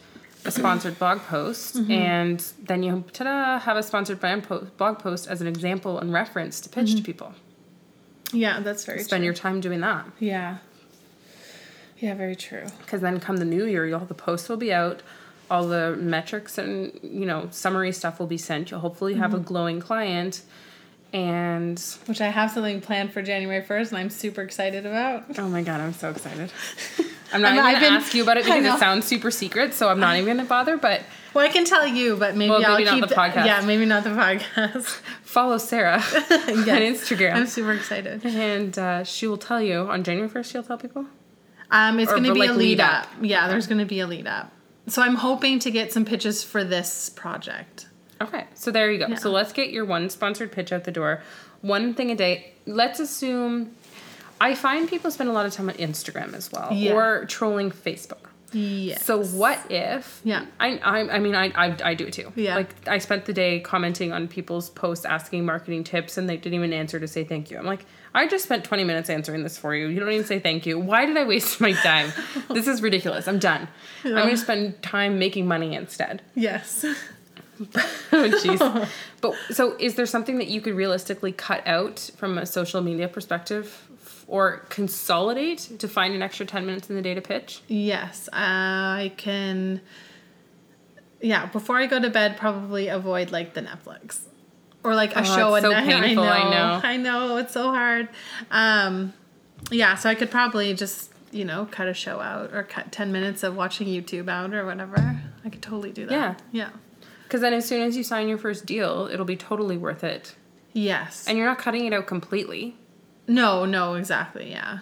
[0.44, 1.92] a sponsored blog post, Mm-hmm.
[1.92, 6.12] and then you ta-da, have a sponsored brand po- blog post as an example and
[6.12, 6.96] reference to pitch Mm-hmm.
[6.98, 7.34] to people.
[8.32, 9.26] Yeah, that's very Spend true.
[9.26, 10.04] your time doing that.
[10.18, 10.58] Yeah.
[11.98, 12.66] Yeah, very true.
[12.80, 15.02] because then come the new year, all the posts will be out,
[15.50, 18.70] all the metrics and you know summary stuff will be sent.
[18.70, 19.44] You'll hopefully have a Mm-hmm.
[19.46, 20.42] glowing client,
[21.12, 25.24] and Which I have something planned for January 1st and I'm super excited about.
[25.38, 26.50] oh my god, I'm so excited.
[27.32, 29.30] I'm not I'm- even I've gonna been- ask you about it because it sounds super
[29.30, 30.76] secret, so I'm not even gonna bother.
[30.76, 31.02] But
[31.34, 33.46] Well, I can tell you, but maybe Well, I'll not keep the podcast.
[33.46, 34.84] Yeah, maybe not the podcast.
[35.22, 38.24] follow Sarah on Instagram, I'm super excited.
[38.24, 40.50] and uh, she will tell you on January first.
[40.52, 41.06] She'll tell people.
[41.70, 43.04] Um, it's going to be like a lead lead up.
[43.04, 43.08] up.
[43.22, 44.52] Yeah, there's going to be a lead up.
[44.86, 47.86] So I'm hoping to get some pitches for this project.
[48.20, 49.08] Okay, so there you go.
[49.08, 49.14] Yeah.
[49.16, 51.22] So let's get your one sponsored pitch out the door.
[51.60, 52.52] One thing a day.
[52.66, 53.72] Let's assume
[54.40, 56.92] I find people spend a lot of time on Instagram as well, Yeah.
[56.94, 58.26] or trolling Facebook.
[58.52, 59.04] Yes.
[59.04, 60.20] So what if?
[60.24, 60.46] Yeah.
[60.60, 62.32] I I, I mean I, I I do it too.
[62.36, 62.56] Yeah.
[62.56, 66.54] Like I spent the day commenting on people's posts asking marketing tips, and they didn't
[66.54, 67.58] even answer to say thank you.
[67.58, 67.84] I'm like,
[68.14, 69.88] I just spent 20 minutes answering this for you.
[69.88, 70.78] You don't even say thank you.
[70.78, 72.12] Why did I waste my time?
[72.50, 73.26] this is ridiculous.
[73.26, 73.68] I'm done.
[74.04, 76.22] I'm gonna spend time making money instead.
[76.34, 76.84] Yes.
[78.12, 78.88] oh jeez.
[79.20, 83.06] but so is there something that you could realistically cut out from a social media
[83.06, 83.88] perspective
[84.26, 87.60] or consolidate to find an extra 10 minutes in the day to pitch?
[87.68, 89.80] Yes, I can.
[91.20, 94.20] Yeah, before I go to bed, probably avoid like the Netflix
[94.82, 95.84] or like a Oh, show at so night.
[96.02, 96.80] painful, I know.
[96.82, 98.08] I know it's so hard.
[98.50, 99.12] Um,
[99.70, 103.12] yeah, so I could probably just you know cut a show out or cut ten
[103.12, 105.20] minutes of watching YouTube out or whatever.
[105.44, 106.12] I could totally do that.
[106.12, 106.34] Yeah.
[106.64, 106.70] Yeah.
[107.24, 110.34] Because then as soon as you sign your first deal, it'll be totally worth it.
[110.74, 111.26] Yes.
[111.26, 112.76] And you're not cutting it out completely
[113.26, 114.50] no, no, exactly.
[114.50, 114.80] Yeah.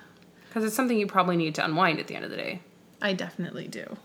[0.49, 2.61] because it's something you probably need to unwind at the end of the day.
[3.03, 3.97] I definitely do.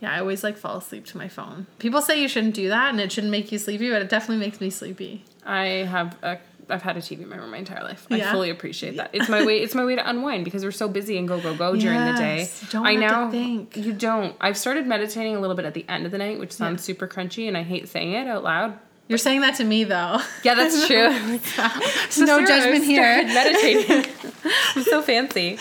[0.00, 1.66] Yeah, I always like fall asleep to my phone.
[1.78, 4.42] People say you shouldn't do that and it shouldn't make you sleepy, but it definitely
[4.44, 5.24] makes me sleepy.
[5.44, 6.38] I have a
[6.70, 8.06] I've had a TV in my room my entire life.
[8.08, 8.28] Yeah.
[8.28, 9.10] I fully appreciate that.
[9.12, 9.58] It's my way.
[9.58, 12.12] It's my way to unwind because we're so busy and go go go during the
[12.12, 12.48] day.
[12.70, 13.76] Don't I now think.
[13.76, 14.36] you don't.
[14.40, 17.08] I've started meditating a little bit at the end of the night, which sounds super
[17.08, 18.78] crunchy, and I hate saying it out loud.
[19.10, 20.20] You're saying that to me though.
[20.44, 21.10] Yeah, that's true.
[22.10, 23.24] So No Sarah, judgment here.
[23.24, 24.06] Meditating.
[24.76, 25.58] I'm so fancy.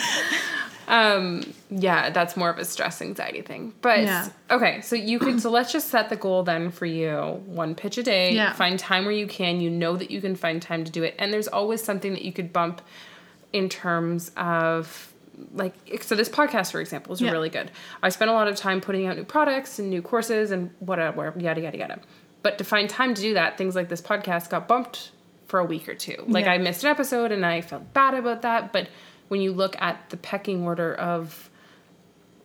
[0.87, 3.73] Um, yeah, that's more of a stress anxiety thing.
[3.81, 4.29] But Yeah.
[4.51, 7.41] okay, so you could so let's just set the goal then for you.
[7.47, 8.33] One pitch a day.
[8.33, 8.53] Yeah.
[8.53, 9.61] Find time where you can.
[9.61, 11.15] You know that you can find time to do it.
[11.19, 12.81] And there's always something that you could bump
[13.51, 15.11] in terms of
[15.53, 17.31] like so this podcast for example is Yeah.
[17.31, 17.71] really good.
[18.03, 21.33] I spent a lot of time putting out new products and new courses and whatever,
[21.37, 21.99] yada yada yada.
[22.41, 25.11] But to find time to do that, things like this podcast got bumped
[25.47, 26.23] for a week or two.
[26.27, 26.53] Like Yeah.
[26.53, 28.71] I missed an episode and I felt bad about that.
[28.71, 28.87] But
[29.27, 31.49] when you look at the pecking order of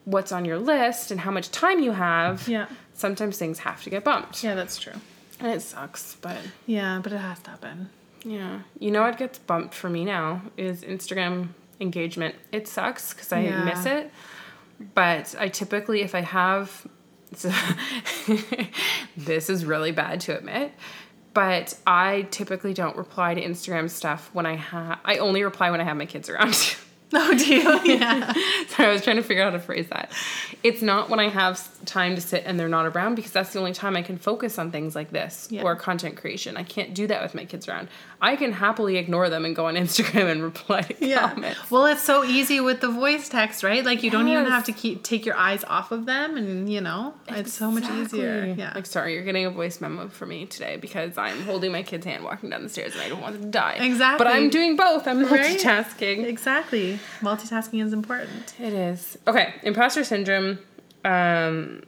[0.05, 2.67] what's on your list and how much time you have, Yeah.
[2.93, 4.43] sometimes things have to get bumped.
[4.45, 4.93] Yeah, that's true.
[5.41, 7.91] And it sucks, but Yeah, but it has to happen.
[8.25, 8.61] yeah.
[8.79, 11.49] You know what gets bumped for me now is Instagram
[11.81, 12.35] engagement.
[12.53, 13.65] It sucks because I Yeah.
[13.65, 14.11] miss it.
[14.95, 16.87] But I typically, if I have,
[17.37, 17.51] so
[19.17, 20.73] this is really bad to admit,
[21.33, 25.81] but I typically don't reply to Instagram stuff when I have, I only reply when
[25.81, 26.55] I have my kids around.
[27.17, 27.81] Oh, do you?
[27.85, 28.33] Yeah.
[28.67, 30.11] so I was trying to figure out how to phrase that.
[30.65, 33.59] It's not when I have time to sit and they're not around because that's the
[33.59, 35.63] only time I can focus on things like this Yeah.
[35.63, 36.57] or content creation.
[36.57, 37.89] I can't do that with my kids around.
[38.21, 41.31] I can happily ignore them and go on Instagram and reply to Yeah.
[41.31, 41.71] comments.
[41.71, 43.85] Well, it's so easy with the voice text, right?
[43.85, 46.81] Like you don't even have to keep take your eyes off of them, and you
[46.81, 48.55] know, it's so much easier.
[48.57, 48.73] Yeah.
[48.75, 52.07] Like, sorry, you're getting a voice memo for me today because I'm holding my kid's
[52.07, 53.79] hand walking down the stairs and I don't want them to die.
[53.81, 54.25] Exactly.
[54.25, 55.07] But I'm doing both.
[55.07, 55.59] I'm Right?
[55.59, 56.25] multitasking.
[56.25, 56.99] exactly.
[57.21, 58.55] Multitasking is important.
[58.61, 59.19] It is.
[59.27, 60.59] Okay, imposter syndrome,
[61.05, 61.83] um,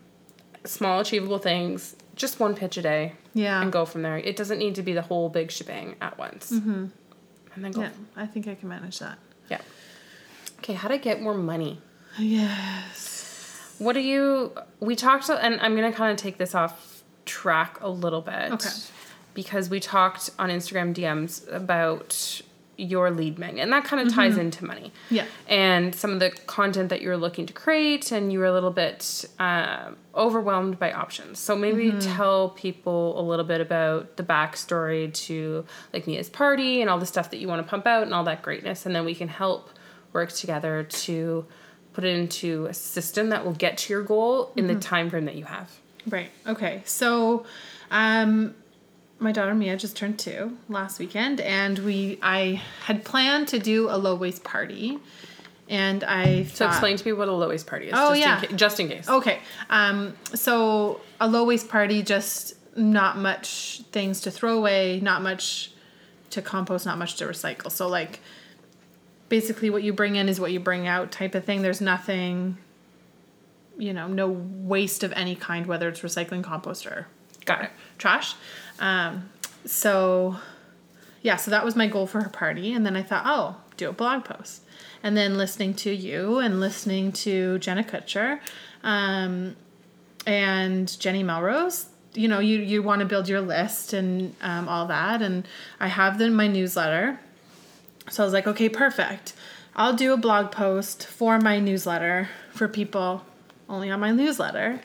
[0.65, 3.13] small achievable things, just one pitch a day.
[3.35, 3.61] Yeah.
[3.61, 4.17] And go from there.
[4.17, 6.53] It doesn't need to be the whole big shebang at once.
[6.53, 6.87] Mm-hmm.
[7.55, 7.83] And then go.
[7.83, 9.19] Yeah, I think I can manage that.
[9.51, 9.61] Yeah.
[10.59, 11.81] Okay, how to get more money.
[12.19, 13.75] Yes.
[13.79, 17.79] What do you, we talked, and I'm going to kind of take this off track
[17.83, 18.53] a little bit.
[18.53, 18.71] Okay.
[19.35, 22.41] Because we talked on Instagram DMs about
[22.77, 24.93] your lead magnet, and that kind of ties into money.
[25.11, 25.25] Yeah.
[25.49, 29.25] and some of the content that you're looking to create and you're a little bit
[29.39, 35.65] um, overwhelmed by options so maybe tell people a little bit about the backstory to
[35.93, 38.25] like mia's party and all the stuff that you want to pump out and all
[38.25, 39.71] that greatness and then we can help
[40.13, 41.45] work together to
[41.93, 45.25] put it into a system that will get to your goal in the time frame
[45.25, 45.71] that you have
[46.09, 46.31] Right.
[46.47, 46.83] Okay.
[46.85, 47.47] So,
[47.91, 48.55] um,
[49.19, 53.89] my daughter Mia just turned two last weekend, and we I had planned to do
[53.91, 54.99] a low waste party,
[55.69, 58.21] and I so thought, explain to me what a low waste party is Oh, just
[58.21, 58.43] yeah.
[58.43, 59.41] in ca- just in case Okay.
[59.71, 65.71] Um, so a low waste party, just not much things to throw away, not much
[66.31, 67.71] to compost, not much to recycle.
[67.71, 68.21] So like
[69.29, 71.63] basically what you bring in is what you bring out type of thing.
[71.63, 72.59] There's nothing
[73.79, 77.07] you know, no waste of any kind, whether it's recycling, compost, or
[77.45, 78.35] got it trash.
[78.79, 79.31] Um,
[79.65, 80.37] so
[81.23, 82.73] yeah, so that was my goal for her party.
[82.73, 84.63] And then I thought, oh, do a blog post.
[85.03, 88.41] And then listening to you and listening to Jenna Kutcher
[88.85, 89.57] um,
[90.27, 94.87] and Jenny Melrose, you know, you, you want to build your list and um, all
[94.87, 95.21] that.
[95.21, 95.47] And
[95.81, 97.19] I have them in my newsletter.
[98.09, 99.35] So I was like, okay, perfect.
[99.75, 103.25] I'll do a blog post for my newsletter for people
[103.69, 104.81] only on my newsletter.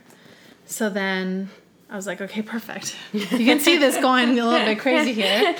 [0.65, 1.49] So then
[1.91, 2.95] I was like, okay, perfect.
[3.11, 5.55] You can see this going a little bit crazy here.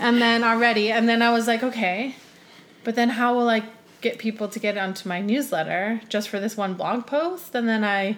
[0.00, 2.16] And then already, and then I was like, okay,
[2.82, 3.62] but then how will I
[4.00, 7.82] get people to get onto my newsletter just for this one blog post and then
[7.82, 8.16] I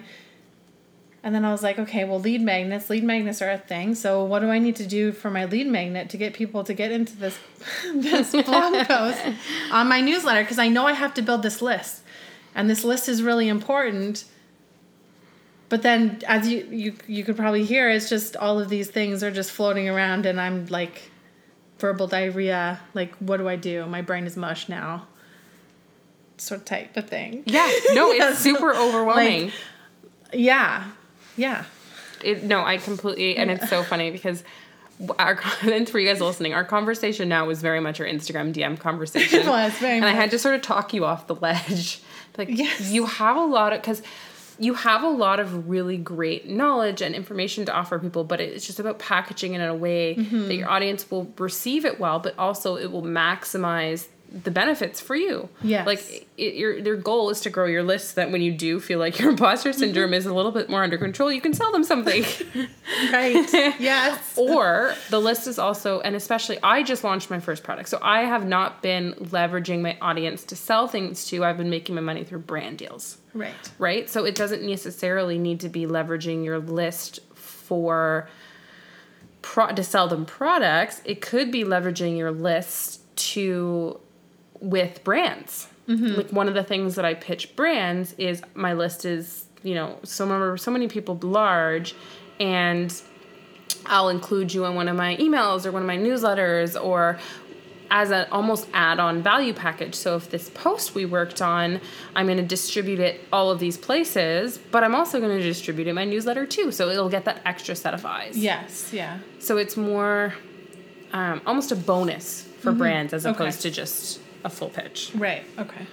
[1.21, 3.93] and then I was like, okay, well, lead magnets, lead magnets are a thing.
[3.93, 6.73] So what do I need to do for my lead magnet to get people to
[6.73, 7.37] get into this
[7.93, 9.21] this blog post
[9.71, 10.41] on my newsletter?
[10.41, 12.03] Because I know I have to build this list,
[12.55, 14.25] and this list is really important.
[15.69, 19.23] But then, as you you you could probably hear, it's just all of these things
[19.23, 21.11] are just floating around, and I'm like,
[21.77, 22.79] verbal diarrhea.
[22.93, 23.85] Like, what do I do?
[23.85, 25.07] My brain is mush now.
[26.37, 27.43] Sort of type of thing.
[27.45, 29.45] Yeah, no, it's super overwhelming.
[29.45, 29.53] Like,
[30.33, 30.85] yeah,
[31.37, 31.65] yeah.
[32.23, 34.43] It, no, I completely, and it's so funny because
[35.19, 38.79] our and for you guys listening, our conversation now was very much our Instagram DM
[38.79, 39.41] conversation.
[39.41, 40.13] It was very and much.
[40.13, 42.01] I had to sort of talk you off the ledge.
[42.37, 42.89] Like Yes.
[42.89, 44.01] you have a lot of because
[44.59, 48.67] you have a lot of really great knowledge and information to offer people, but it's
[48.67, 50.47] just about packaging it in a way Mm-hmm.
[50.47, 55.15] that your audience will receive it well, but also it will maximize the benefits for
[55.15, 55.49] you.
[55.63, 55.87] Yes.
[55.87, 58.79] Like it, your your goal is to grow your list so that when you do
[58.79, 59.79] feel like your imposter Mm-hmm.
[59.79, 62.23] syndrome is a little bit more under control, you can sell them something.
[63.13, 63.47] Right.
[63.79, 64.19] yes.
[64.37, 68.21] or the list is also, and especially, I just launched my first product, so I
[68.25, 71.43] have not been leveraging my audience to sell things to.
[71.45, 73.53] I've been making my money through brand deals, Right.
[73.77, 74.09] right?
[74.09, 78.27] So it doesn't necessarily need to be leveraging your list for
[79.41, 81.01] pro- to sell them products.
[81.05, 83.01] It could be leveraging your list
[83.33, 83.99] to
[84.59, 85.67] with brands.
[85.87, 86.15] Mm-hmm.
[86.15, 89.99] Like one of the things that I pitch brands is my list is you know
[90.03, 91.95] so many so many people large,
[92.39, 92.93] and
[93.85, 97.19] I'll include you in one of my emails or one of my newsletters or
[97.91, 99.95] as an almost add-on value package.
[99.95, 101.81] So if this post we worked on,
[102.15, 105.87] I'm going to distribute it all of these places, but I'm also going to distribute
[105.87, 106.71] it in my newsletter too.
[106.71, 108.37] So it'll get that extra set of eyes.
[108.37, 108.91] Yes.
[108.93, 109.19] Yeah.
[109.39, 110.35] So it's more
[111.13, 113.33] um, almost a bonus for brands as Okay.
[113.35, 115.11] opposed to just a full pitch.
[115.15, 115.43] Right.
[115.57, 115.85] Okay.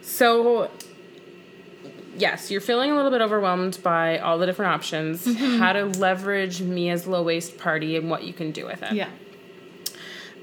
[0.00, 0.70] So,
[2.16, 5.58] yes, you're feeling a little bit overwhelmed by all the different options, Mm-hmm.
[5.58, 8.92] how to leverage Mia's low waste party and what you can do with it.
[8.92, 9.08] Yeah.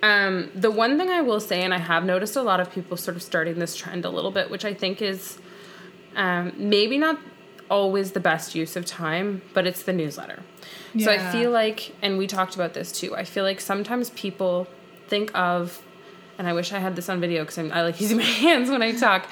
[0.05, 2.95] Um, the one thing I will say, and I have noticed a lot of people
[2.95, 5.39] sort of starting this trend a little bit, which I think is
[6.15, 7.19] um, maybe not
[7.71, 10.43] always the best use of time, but it's the newsletter.
[10.99, 14.67] So I feel like, and we talked about this too, I feel like sometimes people
[15.07, 15.81] think of,
[16.37, 18.83] and I wish I had this on video because I like using my hands when
[18.83, 19.27] I talk,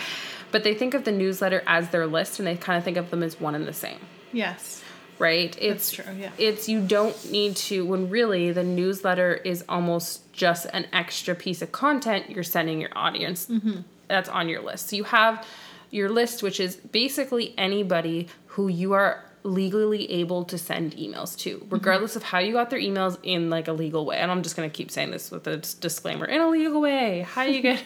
[0.52, 3.12] but they think of the newsletter as their list and they kind of think of
[3.12, 4.00] them as one and the same
[4.34, 4.84] Yes.
[5.20, 5.56] Right?
[5.62, 6.32] It's true, yeah.
[6.38, 11.62] It's you don't need to when really the newsletter is almost just an extra piece
[11.62, 13.82] of content you're sending your audience Mm-hmm.
[14.08, 14.90] that's on your list.
[14.90, 15.46] So you have
[15.92, 21.58] your list, which is basically anybody who you are legally able to send emails to,
[21.58, 21.70] Mm-hmm.
[21.70, 24.18] regardless of how you got their emails in like a legal way.
[24.18, 27.44] And I'm just gonna keep saying this with a disclaimer: in a legal way, how
[27.44, 27.84] you get,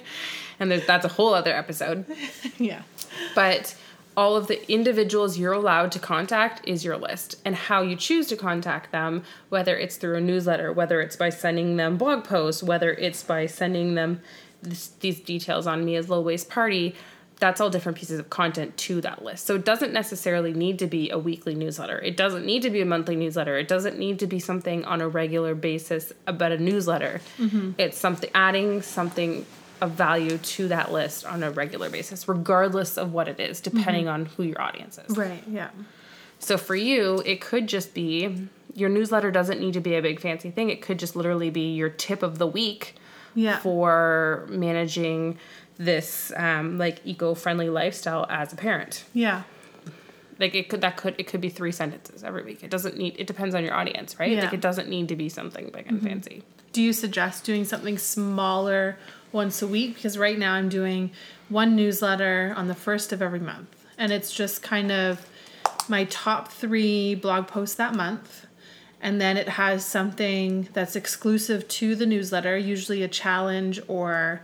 [0.59, 2.05] and there's, that's a whole other episode
[2.59, 2.83] Yeah.
[3.35, 3.75] but
[4.17, 7.35] all of the individuals you're allowed to contact is your list.
[7.45, 11.29] And how you choose to contact them whether it's through a newsletter whether it's by
[11.29, 14.19] sending them blog posts whether it's by sending them
[14.63, 16.95] this, these details on Mia's low waste party
[17.39, 19.45] that's all different pieces of content to that list.
[19.45, 21.99] So it doesn't necessarily need to be a weekly newsletter.
[21.99, 23.55] It doesn't need to be a monthly newsletter.
[23.57, 27.21] It doesn't need to be something on a regular basis about a newsletter.
[27.37, 27.73] Mm-hmm.
[27.77, 29.45] It's something adding something
[29.81, 34.07] of value to that list on a regular basis, regardless of what it is, depending
[34.07, 35.17] on who your audience is.
[35.17, 35.43] Right.
[35.49, 35.69] Yeah.
[36.39, 40.19] So for you, it could just be your newsletter doesn't need to be a big
[40.19, 40.69] fancy thing.
[40.69, 42.95] It could just literally be your tip of the week
[43.33, 43.57] Yeah.
[43.59, 45.39] for managing
[45.77, 49.05] this um, like eco-friendly lifestyle as a parent.
[49.13, 49.43] Yeah.
[50.39, 52.63] Like it could that could it could be three sentences every week.
[52.63, 54.31] It doesn't need it depends on your audience, right?
[54.31, 54.43] Yeah.
[54.43, 56.43] Like it doesn't need to be something big and fancy.
[56.73, 58.99] Do you suggest doing something smaller
[59.31, 59.95] once a week?
[59.95, 61.11] Because right now I'm doing
[61.49, 63.85] one newsletter on the first of every month.
[63.97, 65.27] And it's just kind of
[65.89, 68.45] my top three blog posts that month.
[69.01, 74.41] And then it has something that's exclusive to the newsletter, usually a challenge or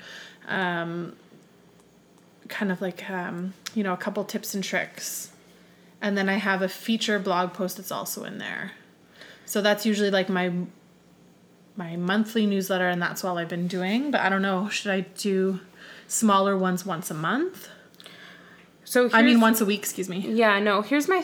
[0.47, 1.15] um,
[2.49, 5.31] kind of like, um, you know, a couple tips and tricks.
[6.01, 8.71] And then I have a feature blog post that's also in there.
[9.45, 10.51] So that's usually like my
[11.75, 14.11] my monthly newsletter and that's all I've been doing.
[14.11, 15.59] But I don't know, should I do
[16.07, 17.67] smaller ones once a month?
[18.85, 20.19] So I mean once a week, excuse me.
[20.19, 20.81] Yeah, no.
[20.81, 21.23] Here's my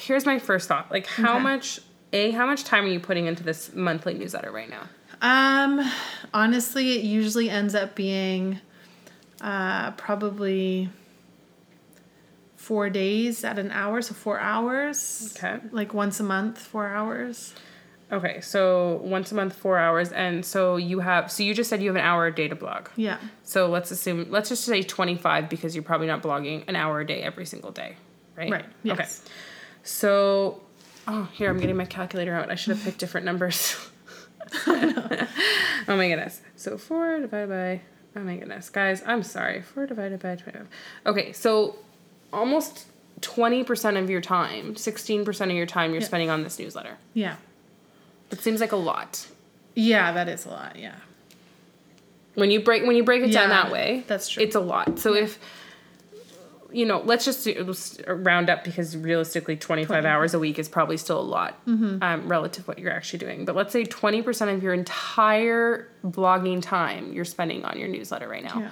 [0.00, 0.90] here's my first thought.
[0.90, 1.42] Like, how Okay.
[1.42, 1.80] much
[2.12, 4.88] a how much time are you putting into this monthly newsletter right now?
[5.20, 5.88] Um
[6.34, 8.60] honestly it usually ends up being
[9.40, 10.88] uh probably
[12.56, 15.32] four days at an hour, so four hours.
[15.36, 15.58] Okay.
[15.70, 17.54] Like once a month, four hours.
[18.10, 21.30] Okay, so once a month, four hours, and so you have.
[21.30, 22.88] So you just said you have an hour a day to blog.
[22.96, 23.18] Yeah.
[23.42, 24.26] So let's assume.
[24.30, 27.44] Let's just say twenty five because you're probably not blogging an hour a day every
[27.44, 27.96] single day,
[28.36, 28.50] right?
[28.50, 28.64] Right.
[28.82, 28.98] Yes.
[28.98, 29.32] Okay.
[29.82, 30.60] So,
[31.06, 32.50] oh, here I'm getting my calculator out.
[32.50, 33.76] I should have picked different numbers.
[34.66, 35.26] oh
[35.88, 36.40] my goodness.
[36.56, 37.80] So four divided by.
[38.18, 39.62] Oh my goodness, guys, I'm sorry.
[39.62, 40.68] Four divided by twenty five.
[41.06, 41.76] Okay, so
[42.32, 42.86] almost
[43.20, 46.06] twenty percent of your time, sixteen percent of your time, you're Yeah.
[46.06, 46.96] spending on this newsletter.
[47.14, 47.36] Yeah.
[48.30, 49.26] It seems like a lot.
[49.74, 50.76] Yeah, that is a lot.
[50.76, 50.94] Yeah.
[52.34, 54.42] When you break when you break it down that way, that's true.
[54.42, 54.98] It's a lot.
[54.98, 55.38] So if
[56.70, 57.74] you know, let's just do-
[58.06, 62.02] round up because realistically, twenty five hours a week is probably still a lot Mm-hmm.
[62.02, 63.44] um, relative to what you're actually doing.
[63.44, 68.28] But let's say twenty percent of your entire blogging time you're spending on your newsletter
[68.28, 68.60] right now.
[68.60, 68.70] Yeah.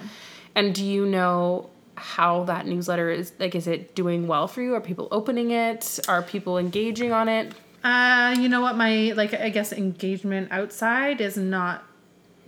[0.55, 3.33] And do you know how that newsletter is?
[3.39, 4.75] Like, is it doing well for you?
[4.75, 5.99] Are people opening it?
[6.07, 7.53] Are people engaging on it?
[7.83, 8.75] Uh, you know what?
[8.75, 11.83] My like I guess engagement outside is not,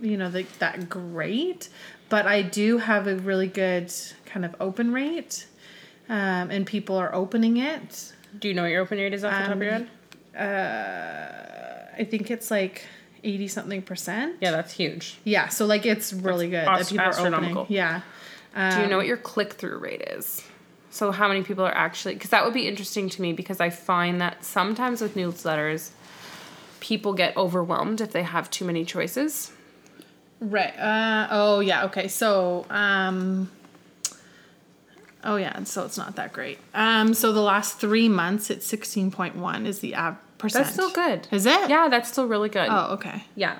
[0.00, 1.68] you know, like that great,
[2.08, 3.92] but I do have a really good
[4.26, 5.46] kind of open rate,
[6.08, 8.12] um, and people are opening it.
[8.38, 9.86] Do you know what your open rate is off the top of your Um,
[10.34, 11.94] head?
[11.94, 12.84] Uh, I think it's like
[13.24, 14.36] eighty something percent.
[14.40, 15.18] Yeah, that's huge.
[15.24, 17.62] Yeah, so like it's really good ast- that people are astronomical.
[17.62, 17.76] opening.
[17.76, 18.00] Yeah.
[18.54, 20.42] Do you know Um, what your click through rate is?
[20.90, 23.70] So how many people are actually because that would be interesting to me because I
[23.70, 25.90] find that sometimes with newsletters
[26.80, 29.52] people get overwhelmed if they have too many choices.
[30.40, 30.76] Right.
[30.78, 31.84] Uh, oh yeah.
[31.84, 32.08] Okay.
[32.08, 33.50] So um.
[35.22, 36.58] Oh yeah, so it's not that great.
[36.72, 40.64] Um, so the last three months, it's sixteen point one is the av- percent.
[40.64, 41.28] That's still good.
[41.30, 41.68] Is it?
[41.68, 42.68] Yeah, that's still really good.
[42.70, 43.24] Oh, okay.
[43.36, 43.58] Yeah.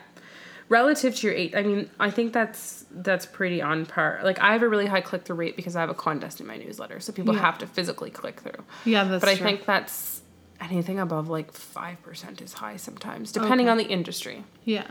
[0.71, 4.21] Relative to your 8, I mean, I think that's that's pretty on par.
[4.23, 6.47] Like I have a really high click through rate because I have a contest in
[6.47, 7.41] my newsletter, so people Yeah.
[7.41, 8.65] have to physically click through.
[8.85, 9.47] Yeah, that's but I true.
[9.47, 10.23] think that's
[10.61, 13.71] anything above like 5% is high sometimes, depending Okay.
[13.73, 14.45] on the industry.
[14.65, 14.87] Yeah.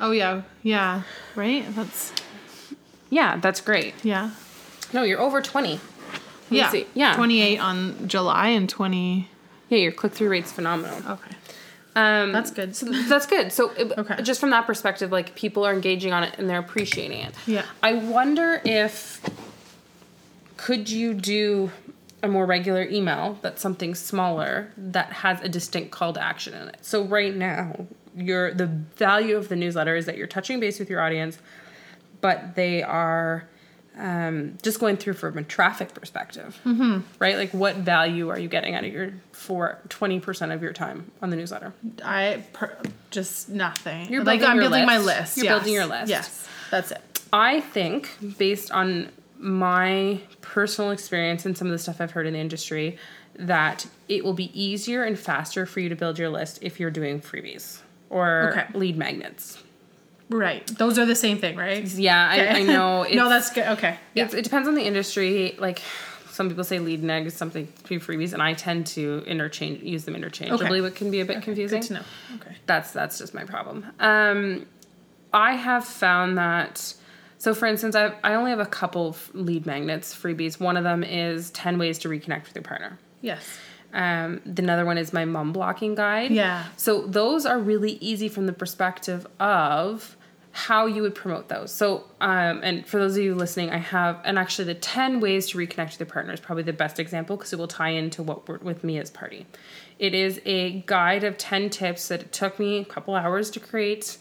[0.00, 0.42] Oh yeah.
[0.62, 1.02] Yeah.
[1.34, 1.64] Right.
[1.74, 2.12] That's
[3.10, 3.94] Yeah, that's great.
[4.04, 4.30] yeah.
[4.92, 5.72] No, you're over 20.
[5.72, 5.80] Let
[6.50, 6.70] Yeah.
[6.70, 6.86] see.
[6.94, 7.14] Yeah.
[7.16, 9.28] Twenty eight on July and twenty.
[9.68, 10.98] Yeah, your click through rate's phenomenal.
[11.14, 11.34] Okay.
[11.96, 12.76] Um, That's good.
[12.76, 13.52] So that's good.
[13.52, 14.22] So it- Okay.
[14.22, 17.34] just from that perspective, like people are engaging on it and they're appreciating it.
[17.46, 17.64] Yeah.
[17.82, 19.20] I wonder if
[20.56, 21.70] could you do
[22.22, 26.68] a more regular email that's something smaller that has a distinct call to action in
[26.68, 26.76] it.
[26.82, 30.90] So right now, your the value of the newsletter is that you're touching base with
[30.90, 31.38] your audience,
[32.20, 33.48] but they are
[34.00, 37.00] um, just going through from a traffic perspective, mm-hmm.
[37.18, 37.36] right?
[37.36, 41.10] Like, what value are you getting out of your for twenty percent of your time
[41.22, 41.72] on the newsletter?
[42.02, 42.76] I per,
[43.10, 44.10] just nothing.
[44.10, 45.06] You're like building I'm your building my list.
[45.06, 45.36] list.
[45.36, 45.54] You're yes.
[45.54, 46.08] building your list.
[46.08, 46.48] Yes.
[46.70, 47.00] That's it.
[47.32, 52.32] I think, based on my personal experience and some of the stuff I've heard in
[52.32, 52.98] the industry,
[53.36, 56.90] that it will be easier and faster for you to build your list if you're
[56.90, 58.66] doing freebies or Okay.
[58.78, 59.62] lead magnets.
[60.30, 60.66] Right.
[60.78, 61.84] Those are the same thing, right?
[61.84, 63.04] Yeah, I, I know.
[63.12, 63.66] No, that's good.
[63.66, 63.98] Okay.
[64.14, 64.24] Yeah.
[64.24, 65.56] it's, it depends on the industry.
[65.58, 65.82] Like
[66.30, 69.82] some people say lead neg is something to be freebies, and I tend to interchange
[69.82, 70.80] use them interchangeably, Okay.
[70.80, 71.80] what can be a bit confusing.
[71.80, 72.02] Good to know.
[72.36, 72.56] Okay.
[72.66, 73.84] that's that's just my problem.
[73.98, 74.66] Um,
[75.32, 76.94] I have found that.
[77.38, 80.60] So, for instance, I I only have a couple of lead magnets freebies.
[80.60, 82.98] One of them is ten ways to reconnect with your partner.
[83.20, 83.42] Yes.
[83.92, 86.30] Um, the another one is my mom blocking guide.
[86.30, 86.66] Yeah.
[86.76, 90.16] So those are really easy from the perspective of
[90.52, 91.70] how you would promote those.
[91.72, 95.48] So, um, and for those of you listening, I have, and actually the 10 ways
[95.50, 98.22] to reconnect with your partner is probably the best example because it will tie into
[98.22, 99.46] what we're with Mia's party.
[99.98, 103.60] It is a guide of 10 tips that it took me a couple hours to
[103.60, 104.18] create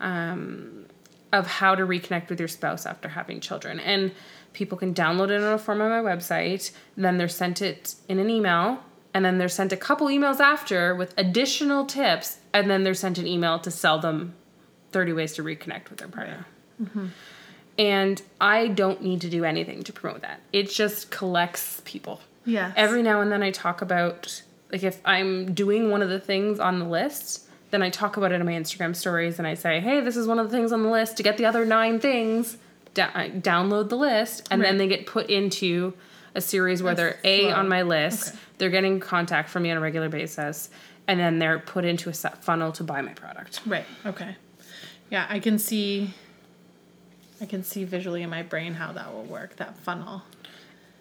[0.00, 0.86] um,
[1.32, 3.78] of how to reconnect with your spouse after having children.
[3.78, 4.12] And
[4.54, 8.18] people can download it on a form on my website, then they're sent it in
[8.18, 12.82] an email, and then they're sent a couple emails after with additional tips, and then
[12.82, 14.34] they're sent an email to sell them
[14.96, 16.46] 30 ways to reconnect with their partner.
[16.82, 17.08] Mm-hmm.
[17.78, 20.40] And I don't need to do anything to promote that.
[20.54, 22.22] It just collects people.
[22.46, 22.72] Yeah.
[22.74, 24.42] Every now and then I talk about
[24.72, 28.32] like if I'm doing one of the things on the list, then I talk about
[28.32, 30.72] it in my Instagram stories and I say, "Hey, this is one of the things
[30.72, 31.18] on the list.
[31.18, 32.56] To get the other 9 things,
[32.94, 35.92] download the list." And then they get put into
[36.34, 38.38] a series where they're A on my list, Okay.
[38.56, 40.70] they're getting contact from me on a regular basis,
[41.06, 43.60] and then they're put into a funnel to buy my product.
[43.66, 43.84] Right.
[44.06, 44.36] Okay.
[45.10, 46.10] Yeah, I can see.
[47.40, 49.56] I can see visually in my brain how that will work.
[49.56, 50.22] That funnel.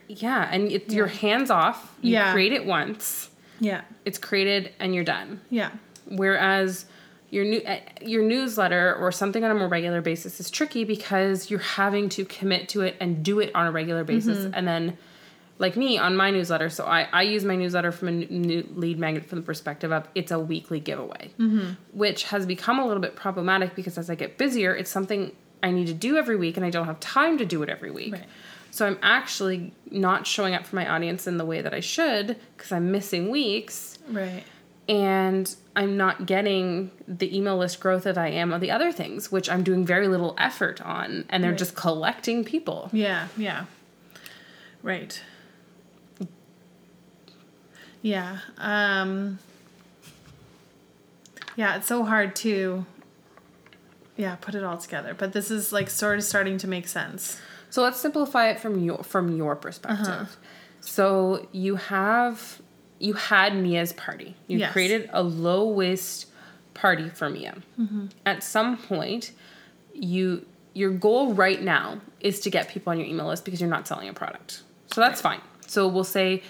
[0.08, 1.95] Yeah, and it, you're hands off.
[2.01, 2.32] You Yeah.
[2.34, 3.30] create it once.
[3.60, 3.82] Yeah.
[4.03, 5.41] It's created and you're done.
[5.49, 5.72] Yeah.
[6.08, 6.86] Whereas
[7.32, 11.49] your new uh, your newsletter or something on a more regular basis is tricky because
[11.49, 14.53] you're having to commit to it and do it on a regular basis Mm-hmm.
[14.53, 14.97] and then
[15.58, 16.70] like me on my newsletter.
[16.70, 20.08] So I, I use my newsletter from a new lead magnet from the perspective of
[20.14, 21.72] it's a weekly giveaway, mm-hmm.
[21.93, 25.32] which has become a little bit problematic because as I get busier, it's something
[25.64, 27.89] I need to do every week and I don't have time to do it every
[27.91, 28.14] week.
[28.14, 28.26] Right.
[28.72, 32.36] So I'm actually not showing up for my audience in the way that I should
[32.58, 34.43] because I'm missing weeks Right.
[34.89, 39.32] and I'm not getting the email list growth that I am on the other things,
[39.32, 41.58] which I'm doing very little effort on, and they're Right.
[41.58, 42.89] just collecting people.
[42.91, 43.66] Yeah, yeah.
[44.84, 45.22] Right.
[48.06, 48.38] Yeah.
[48.60, 49.39] Um
[51.56, 52.86] Yeah, it's so hard to
[54.18, 55.14] yeah, put it all together.
[55.14, 57.39] But this is like sort of starting to make sense.
[57.70, 60.08] So let's simplify it from your from your perspective.
[60.08, 60.26] Uh-huh.
[60.82, 62.62] So you have
[62.99, 64.36] you had Mia's party.
[64.47, 64.72] You Yes.
[64.72, 66.28] created a low waste
[66.76, 67.56] party for Mia.
[67.80, 68.08] Mm-hmm.
[68.26, 69.32] At some point,
[69.93, 73.70] you your goal right now is to get people on your email list because you're
[73.70, 74.62] not selling a product.
[74.93, 75.41] So that's fine.
[75.68, 76.43] So we'll say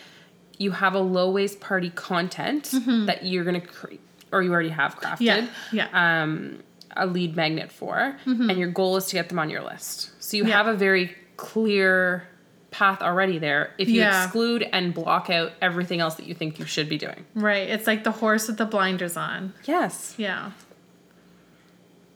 [0.58, 2.72] you have a low waste party content
[3.06, 4.02] that you're gonna create
[4.32, 5.76] or you already have crafted Mm-hmm.
[5.76, 5.88] Yeah.
[5.92, 6.22] Yeah.
[6.24, 6.60] um,
[6.98, 8.50] a lead magnet for, Mm-hmm.
[8.50, 10.12] and your goal is to get them on your list.
[10.24, 10.58] So you Yeah.
[10.58, 12.28] have a very clear
[12.72, 13.72] path already there.
[13.78, 14.24] If you Yeah.
[14.24, 17.26] exclude and block out everything else that you think you should be doing.
[17.36, 17.70] right.
[17.70, 19.54] It's like the horse with the blinders on.
[19.66, 20.14] Yes.
[20.18, 20.52] Yeah.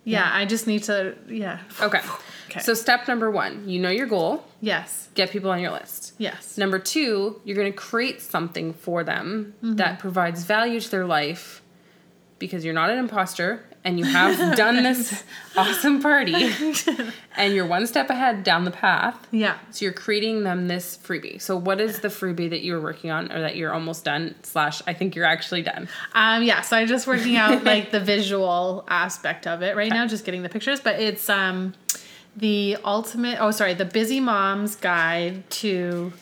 [0.04, 1.60] Yeah, I just need to yeah.
[1.82, 2.02] Okay.
[2.50, 2.62] Okay.
[2.62, 4.44] So step number one, you know your goal.
[4.60, 5.10] Yes.
[5.14, 6.14] Get people on your list.
[6.18, 6.58] Yes.
[6.58, 9.76] Number two, you're going to create something for them Mm-hmm.
[9.76, 11.62] that provides value to their life
[12.40, 15.24] because you're not an imposter and you have done this
[15.56, 16.34] awesome party
[17.38, 19.28] and you're one step ahead down the path.
[19.32, 19.58] Yeah.
[19.72, 21.42] So you're creating them this freebie.
[21.42, 24.36] So what is the freebie that you were working on or that you're almost done
[24.44, 25.88] slash I think you're actually done?
[26.14, 30.08] Um, yeah, so I'm just working out like the visual aspect of it right now,
[30.08, 30.80] just getting the pictures.
[30.82, 31.74] But it's um,
[32.36, 33.38] the ultimate.
[33.40, 36.14] Oh, sorry, the busy mom's guide to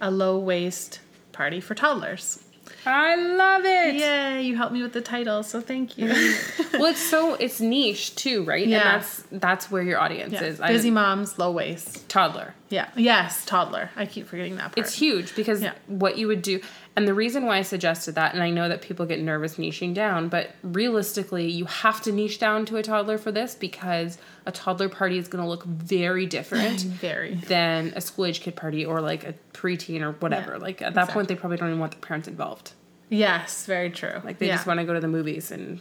[0.00, 1.00] a low waste
[1.32, 2.42] party for toddlers.
[2.86, 3.94] I love it.
[3.96, 4.42] Yay!
[4.42, 6.08] You helped me with the title, so thank you.
[6.72, 8.66] Well, it's so it's niche too, right?
[8.66, 8.76] Yeah.
[8.94, 10.44] And that's that's where your audience yeah.
[10.44, 10.60] is.
[10.60, 12.08] I- Busy moms, low waste.
[12.08, 12.54] toddler.
[12.70, 12.88] Yeah.
[12.96, 13.90] Yes, toddler.
[13.96, 14.78] I keep forgetting that part.
[14.78, 15.72] It's huge because Yeah.
[15.88, 16.60] what you would do,
[16.96, 19.94] and the reason why I suggested that, and I know that people get nervous niching
[19.94, 24.52] down, but realistically, you have to niche down to a toddler for this because a
[24.52, 27.34] toddler party is going to look very different very.
[27.34, 30.52] than a school age kid party or like a preteen or whatever.
[30.52, 32.72] Yeah, like at that point, they probably don't even want their parents involved.
[33.08, 34.20] Yes, very true.
[34.24, 34.56] Like they yeah.
[34.56, 35.80] just want to go to the movies and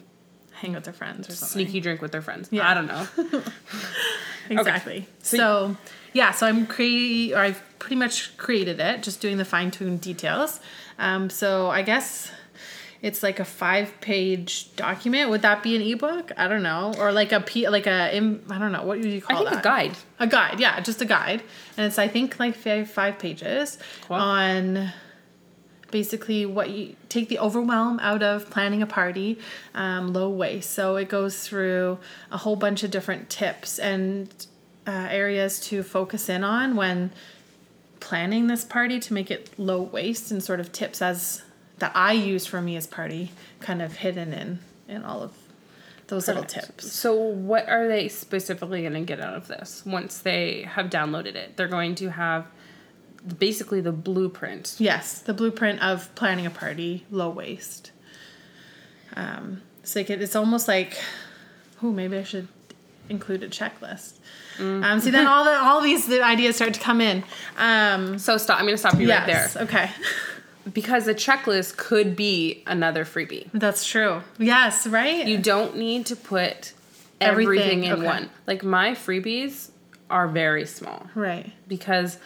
[0.51, 1.65] hang with their friends or something.
[1.65, 2.49] sneaky drink with their friends.
[2.51, 2.69] Yeah.
[2.69, 3.07] I don't know.
[4.49, 5.07] Exactly.
[5.19, 5.77] So So,
[6.13, 10.01] yeah, so I'm creating, or I've pretty much created it, just doing the fine tuned
[10.01, 10.59] details.
[10.97, 12.31] Um, so I guess
[13.01, 15.29] it's like a five page document.
[15.29, 16.31] Would that be an ebook?
[16.37, 19.21] I don't know, or like a p, like a I don't know what would you
[19.21, 19.37] call.
[19.37, 19.59] I think that?
[19.59, 19.97] a guide.
[20.19, 21.41] A guide, yeah, just a guide,
[21.77, 24.17] and it's I think like five five pages Cool.
[24.17, 24.91] on
[25.91, 29.39] basically what you take the overwhelm out of planning a party
[29.73, 31.97] um, low waste so it goes through
[32.31, 34.45] a whole bunch of different tips and
[34.89, 37.11] uh, areas to focus in on when
[37.99, 41.43] planning this party to make it low waste and sort of tips as
[41.77, 45.33] that i use for Mia's party kind of hidden in in all of
[46.07, 50.17] those little tips So, what are they specifically going to get out of this once
[50.17, 51.55] they have downloaded it?
[51.55, 52.47] They're going to have
[53.37, 54.75] basically the blueprint.
[54.79, 57.91] Yes, the blueprint of planning a party, low waste.
[59.15, 60.97] Um, it, it's almost like,
[61.83, 62.47] oh, maybe I should
[63.07, 64.17] include a checklist.
[64.59, 67.23] Um, see, then all the all these the ideas start to come in.
[67.57, 68.59] Um, So, stop.
[68.59, 69.91] I'm going to stop you yes, right there okay,
[70.73, 73.49] because the checklist could be another freebie.
[73.53, 74.21] that's true.
[74.37, 75.25] Yes, right.
[75.27, 76.73] You don't need to put
[77.21, 78.05] Everything, everything, in okay.
[78.05, 78.29] one.
[78.47, 79.71] Like my freebies
[80.09, 81.51] are very small right.
[81.67, 82.17] because,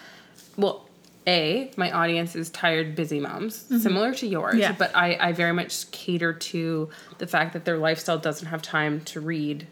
[0.56, 0.88] well,
[1.26, 4.54] a my audience is tired, busy moms, similar to yours.
[4.54, 4.62] Mm-hmm.
[4.62, 4.76] Yeah.
[4.78, 9.02] But I I very much cater to the fact that their lifestyle doesn't have time
[9.06, 9.66] to read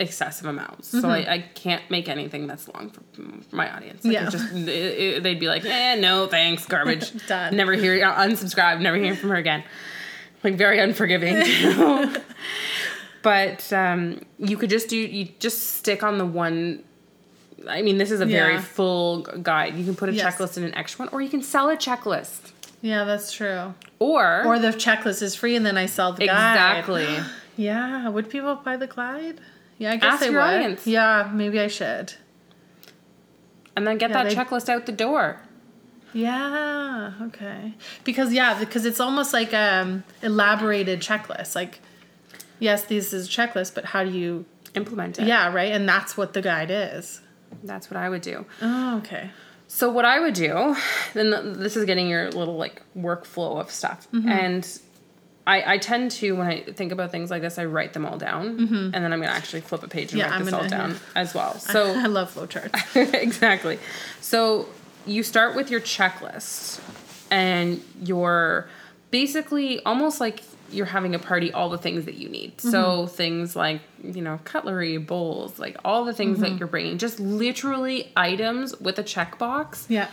[0.00, 0.88] excessive amounts.
[0.88, 3.00] So I, I can't make anything that's long for
[3.54, 4.04] my audience.
[4.04, 4.24] Like Mm-hmm.
[4.24, 4.30] Yeah.
[4.30, 7.26] just it, it- they'd be like, eh, no, thanks, garbage.
[7.28, 7.56] Done.
[7.56, 8.80] Never hear, unsubscribe.
[8.80, 9.62] Never hear from her again.
[10.42, 11.42] Like very unforgiving.
[13.22, 16.82] but um, you could just do you just stick on the one.
[17.68, 18.60] I mean, this is a very Yeah.
[18.60, 19.74] full guide.
[19.76, 20.36] You can put a Yes.
[20.36, 22.52] checklist in an extra one, or you can sell a checklist.
[22.82, 23.72] Yeah, that's true.
[23.98, 26.52] Or, Or the checklist is free, and then I sell the guide.
[26.78, 27.06] exactly.
[27.56, 28.08] Yeah.
[28.08, 29.40] Would people buy the guide?
[29.78, 30.54] Yeah, I guess Ask they your would.
[30.54, 30.86] audience.
[30.86, 32.14] Yeah, maybe I should.
[33.76, 35.40] And then get Yeah, that they- checklist out the door.
[36.12, 37.12] Yeah.
[37.22, 37.74] Okay.
[38.04, 41.54] Because yeah, because it's almost like um elaborated checklist.
[41.56, 41.80] Like,
[42.60, 44.44] yes, this is a checklist, but how do you?
[44.74, 45.26] Implement it.
[45.28, 45.52] Yeah.
[45.52, 45.70] Right.
[45.72, 47.20] And that's what the guide is.
[47.62, 48.44] That's what I would do.
[48.62, 48.98] Oh.
[48.98, 49.30] Okay.
[49.68, 50.76] So what I would do,
[51.14, 54.28] then th- this is getting your little like workflow of stuff, Mm-hmm.
[54.28, 54.78] and
[55.46, 58.16] I I tend to when I think about things like this, I write them all
[58.18, 60.28] down, and then I'm gonna actually flip a page and Mm-hmm.
[60.28, 60.96] Yeah, write I'm this all down yeah.
[61.16, 61.54] as well.
[61.58, 63.12] So I love flowcharts.
[63.22, 63.78] exactly.
[64.20, 64.68] So
[65.06, 66.80] you start with your checklist,
[67.30, 68.68] and you're
[69.10, 71.52] basically almost like you're having a party.
[71.52, 72.56] All the things that you need.
[72.56, 72.70] Mm-hmm.
[72.70, 76.52] So things like you know cutlery, bowls, like all the things Mm-hmm.
[76.52, 76.96] that you're bringing.
[76.98, 80.08] Just literally items with a checkbox Yeah.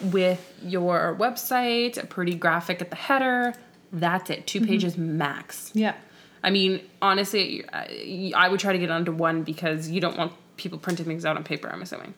[0.00, 3.54] with your website, a pretty graphic at the header.
[3.92, 4.46] That's it.
[4.46, 4.64] Mm-hmm.
[4.64, 5.70] 2 pages max.
[5.74, 5.94] Yeah.
[6.42, 10.32] I mean, honestly, I would try to get it onto one because you don't want
[10.56, 11.68] people printing things out on paper.
[11.68, 12.14] I'm assuming,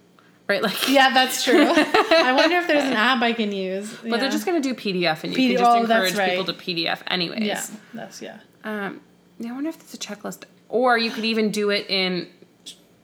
[0.47, 0.63] right?
[0.63, 1.63] Like, Yeah, that's true.
[1.67, 3.95] I wonder if there's an app I can use.
[4.03, 6.53] but they're just gonna do PDF, and you PD can just oh, encourage people to.
[6.53, 7.43] PDF anyways.
[7.43, 7.65] Yeah,
[7.95, 8.41] that's yeah.
[8.65, 9.01] Um,
[9.43, 12.29] I wonder if there's a checklist, or you could even do it in.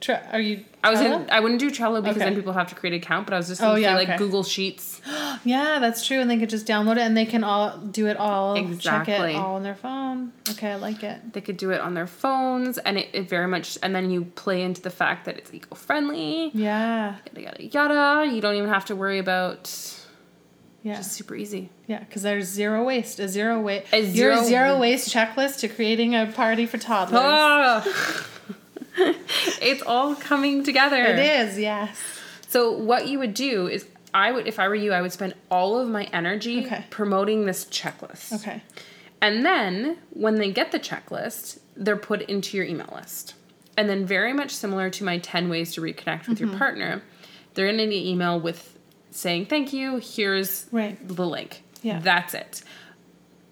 [0.07, 0.65] Tre- are you?
[0.85, 1.25] I was Trello?
[1.25, 1.31] in.
[1.31, 2.25] I wouldn't do Trello because Okay.
[2.27, 3.27] then people have to create an account.
[3.27, 4.17] But I was just Oh, yeah, like okay.
[4.19, 5.01] Google Sheets.
[5.45, 8.17] Yeah, that's true, and they could just download it, and they can all do it
[8.17, 9.13] all, exactly.
[9.15, 10.33] check it all on their phone.
[10.51, 11.35] Okay, I like it.
[11.35, 13.77] They could do it on their phones, and it, it very much.
[13.83, 16.51] And then you play into the fact that it's eco friendly.
[16.55, 18.33] Yeah, Yada yada yada.
[18.35, 19.71] You don't even have to worry about.
[20.83, 21.69] yeah, Just super easy.
[21.87, 21.99] yeah.
[22.01, 23.21] Because there's zero waste.
[23.21, 23.93] A zero waste.
[23.93, 27.21] A Your zero- zero waste checklist to creating a party for toddlers.
[27.23, 28.27] Ah!
[29.61, 30.97] it's all coming together.
[31.05, 31.97] It is, yes.
[32.49, 35.35] So what you would do is I would if I were you, I would spend
[35.51, 36.85] all of my energy Okay.
[36.91, 38.33] promoting this checklist.
[38.41, 38.63] Okay.
[39.21, 43.35] And then when they get the checklist, they're put into your email list.
[43.77, 46.49] And then very much similar to my 10 ways to reconnect with Mm-hmm.
[46.51, 47.03] your partner,
[47.55, 48.79] they're in an email with
[49.11, 50.97] saying thank you, here's Right.
[51.07, 51.63] the link.
[51.83, 51.99] Yeah.
[52.01, 52.63] That's it.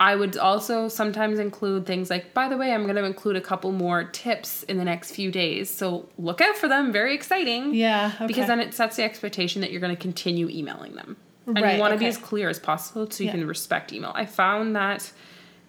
[0.05, 3.41] I would also sometimes include things like, by the way, I'm going to include a
[3.41, 5.71] couple more tips in the next few days.
[5.71, 6.93] So look out for them.
[6.93, 7.75] Very exciting.
[7.75, 8.13] Yeah.
[8.17, 8.27] Okay.
[8.27, 11.17] Because then it sets the expectation that you're going to continue emailing them.
[11.47, 13.37] And Right, you want to be as clear as possible so you Yeah.
[13.37, 14.13] can respect email.
[14.15, 15.11] I found that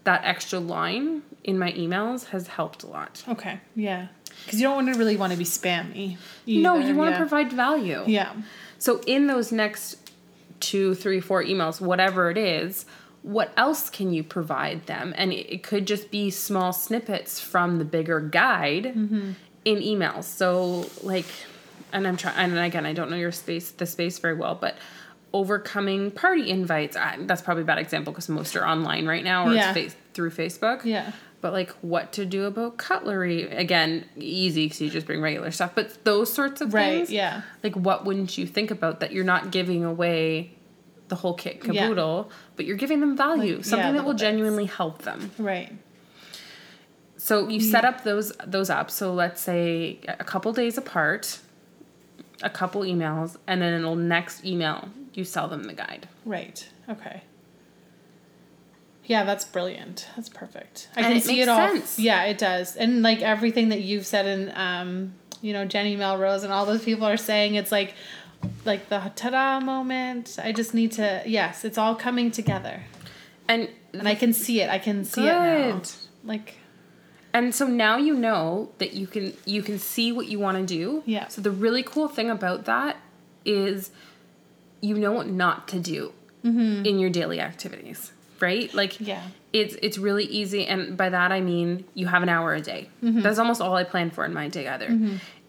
[0.04, 3.24] that extra line in my emails has helped a lot.
[3.30, 3.62] Okay.
[3.74, 4.08] Yeah.
[4.44, 6.18] Because you don't want to really want to be spammy.
[6.46, 7.18] no, you want to yeah.
[7.18, 8.04] provide value.
[8.06, 8.34] Yeah.
[8.80, 10.12] So in those next
[10.60, 12.86] two, three, four emails, whatever it is,
[13.26, 15.14] what else can you provide them?
[15.18, 19.32] And it, it could just be small snippets from the bigger guide Mm-hmm.
[19.66, 20.26] in emails.
[20.26, 21.26] So like,
[21.92, 24.76] and I'm trying, and again, I don't know your space, the space very well, but
[25.34, 26.96] overcoming party invites.
[26.96, 29.70] I, that's probably a bad example because most are online right now or Yeah.
[29.72, 30.86] it's face, through Facebook.
[30.86, 31.12] Yeah.
[31.42, 33.44] But like what to do about cutlery?
[33.50, 35.72] Again, easy because you just bring regular stuff.
[35.76, 36.98] But those sorts of Right.
[37.00, 37.42] things, Yeah.
[37.64, 40.55] like what wouldn't you think about that you're not giving away
[41.08, 42.24] the whole kit Yeah.
[42.56, 44.22] but you're giving them value Like, something yeah, that will bits.
[44.22, 45.72] genuinely help them Right.
[47.18, 51.40] so you set up those those up so let's say a couple days apart
[52.42, 56.68] a couple emails and then in the next email you sell them the guide Right.
[56.90, 57.22] Okay.
[59.06, 60.08] Yeah, that's brilliant.
[60.16, 60.90] That's perfect.
[60.96, 61.70] I And can it see it all.
[61.70, 62.00] sense.
[62.00, 62.76] Yeah, it does.
[62.76, 66.84] And like everything that you've said and um, you know, Jenny Melrose and all those
[66.84, 67.94] people are saying it's like
[68.66, 70.38] like the ta-da moment.
[70.42, 72.82] I just need to yes, it's all coming together.
[73.48, 74.70] and And I can see it.
[74.70, 75.82] I can see it now.
[76.24, 76.56] Like
[77.34, 80.66] And so now you know that you can you can see what you want to
[80.66, 81.04] do.
[81.06, 81.28] Yeah.
[81.28, 82.98] So the really cool thing about that
[83.46, 83.92] is
[84.82, 86.12] you know what not to do
[86.44, 88.72] in your daily activities, right?
[88.74, 89.04] Like Mm-hmm.
[89.06, 89.24] Yeah.
[89.52, 92.90] it's it's really easy and by that I mean you have an hour a day.
[93.04, 93.22] Mm-hmm.
[93.22, 94.90] That's almost all I plan for in my day either.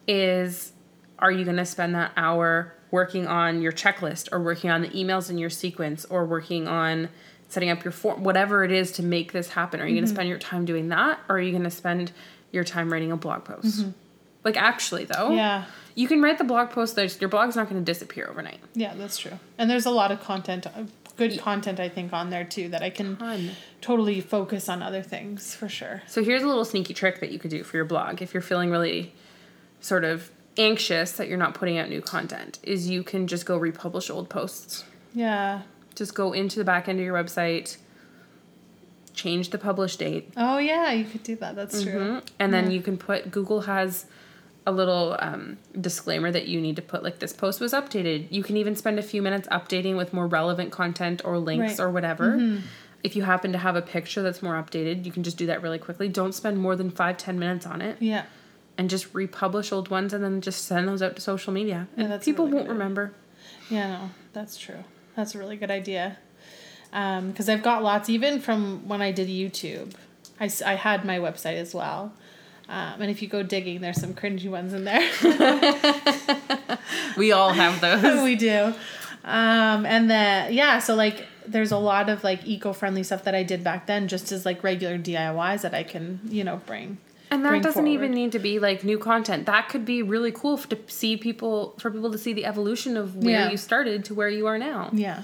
[0.08, 0.72] Is
[1.18, 4.88] are you going to spend that hour working on your checklist or working on the
[4.88, 7.08] emails in your sequence or working on
[7.48, 9.96] setting up your form whatever it is to make this happen are you Mm-hmm.
[9.96, 12.12] going to spend your time doing that or are you going to spend
[12.52, 13.86] your time writing a blog post
[14.44, 15.36] like actually though Mm-hmm.
[15.36, 15.64] Yeah.
[15.94, 18.94] you can write the blog post there's your blog's not going to disappear overnight Yeah,
[18.94, 19.38] that's true.
[19.58, 20.70] And there's a lot of content, uh,
[21.16, 23.50] good content, I think, on there too that I can Ton.
[23.80, 26.02] totally focus on other things for sure.
[26.06, 28.42] So here's a little sneaky trick that you could do for your blog if you're
[28.42, 29.14] feeling really
[29.80, 33.56] sort of anxious that you're not putting out new content is you can just go
[33.56, 34.84] republish old posts.
[35.14, 35.62] Yeah.
[35.94, 37.76] Just go into the back end of your website,
[39.14, 41.56] change the publish date, Oh yeah, you could do that.
[41.56, 42.20] That's true.
[42.38, 44.06] and then you can put Google has
[44.68, 48.26] a little um, disclaimer that you need to put like this post was updated.
[48.30, 51.80] You can even spend a few minutes updating with more relevant content or links Right.
[51.86, 52.58] or whatever.
[53.04, 55.62] If you happen to have a picture that's more updated, you can just do that
[55.62, 56.08] really quickly.
[56.08, 57.96] Don't spend more than five, ten minutes on it.
[58.00, 58.24] Yeah.
[58.78, 61.88] And just republish old ones and then just send those out to social media.
[61.96, 63.12] And people really won't remember.
[63.70, 64.84] Yeah, no, that's true.
[65.16, 66.18] That's a really good idea.
[66.90, 69.92] Because I've got lots, even from when I did YouTube.
[70.38, 72.12] I, I had my website as well.
[72.68, 75.00] Um, and if you go digging, there's some cringy ones in there.
[77.16, 78.22] we all have those.
[78.24, 78.74] we do.
[79.24, 83.42] Um, and then yeah, so like there's a lot of like eco-friendly stuff that I
[83.42, 86.98] did back then, just as like regular DIYs that I can you know bring.
[87.30, 87.88] And that doesn't forward.
[87.88, 89.46] even need to be like new content.
[89.46, 93.16] That could be really cool to see people for people to see the evolution of
[93.16, 93.50] where Yeah.
[93.50, 94.90] you started to where you are now.
[94.92, 95.22] Yeah.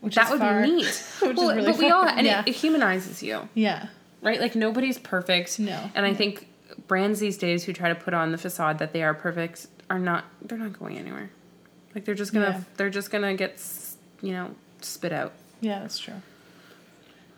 [0.00, 0.86] Which that would far- be neat.
[1.20, 2.40] which well, is really but we all and yeah.
[2.40, 3.88] it, it humanizes you, yeah.
[4.22, 4.40] right?
[4.40, 5.58] Like nobody's perfect.
[5.58, 5.90] No.
[5.94, 6.48] And I think
[6.88, 9.98] brands these days who try to put on the facade that they are perfect are
[9.98, 10.24] not.
[10.40, 11.30] They're not going anywhere.
[11.94, 12.50] Like they're just gonna.
[12.50, 12.60] Yeah.
[12.76, 13.62] They're just gonna get.
[14.22, 15.32] You know, spit out.
[15.60, 16.14] Yeah, that's true.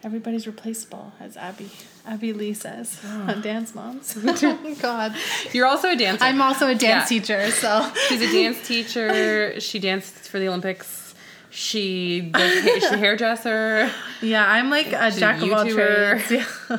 [0.04, 1.70] Everybody's replaceable, as Abby
[2.06, 4.18] Abby Lee says on Dance Moms.
[4.24, 5.14] oh God,
[5.52, 6.24] You're also a dancer.
[6.24, 7.18] I'm also a dance Yeah.
[7.20, 9.54] teacher, so She's a dance teacher.
[9.60, 11.14] She danced for the Olympics.
[11.50, 13.90] She does, she's a hairdresser.
[14.22, 16.30] yeah, I'm like a She's a jack of all trades.
[16.30, 16.78] Yeah.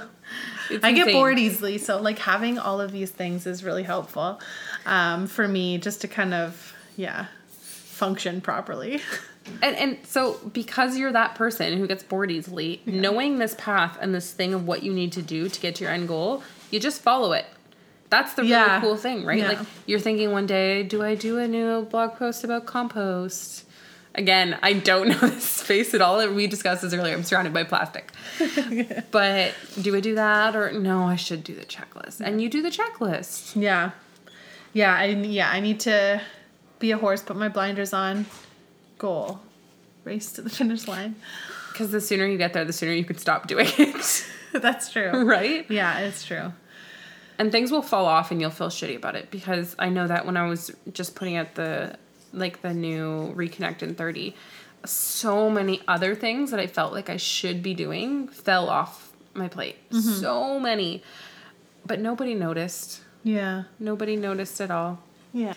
[0.81, 4.41] I get bored easily, so like having all of these things is really helpful
[4.85, 7.27] um, for me, just to kind of yeah
[7.93, 9.01] function properly.
[9.61, 14.13] And and so because you're that person who gets bored easily, knowing this path and
[14.15, 16.79] this thing of what you need to do to get to your end goal, you
[16.79, 17.45] just follow it.
[18.09, 18.79] That's the really Yeah.
[18.79, 19.39] cool thing, right?
[19.39, 19.47] Yeah.
[19.49, 23.65] Like you're thinking one day, do I do a new blog post about compost?
[24.15, 26.25] Again, I don't know this space at all.
[26.29, 27.13] We discussed this earlier.
[27.15, 28.11] I'm surrounded by plastic.
[29.11, 32.21] but do I do that or no, I should do the checklist.
[32.21, 33.59] And you do the checklist.
[33.61, 33.91] Yeah,
[34.71, 36.21] yeah, I yeah I need to
[36.83, 38.25] be a horse, put my blinders on,
[38.97, 39.39] goal,
[40.03, 41.15] race to the finish line.
[41.71, 44.27] Because the sooner you get there, the sooner you can stop doing it.
[44.53, 45.23] That's true.
[45.25, 45.65] right?
[45.71, 46.51] Yeah, it's true.
[47.39, 50.25] and things will fall off and you'll feel shitty about it because I know that
[50.25, 51.97] when I was just putting out the
[52.33, 54.35] like the new reconnect in 30
[54.85, 59.47] so many other things that I felt like I should be doing fell off my
[59.47, 59.99] plate mm-hmm.
[59.99, 61.01] so many
[61.85, 64.99] but nobody noticed Yeah, nobody noticed at all
[65.31, 65.53] yeah.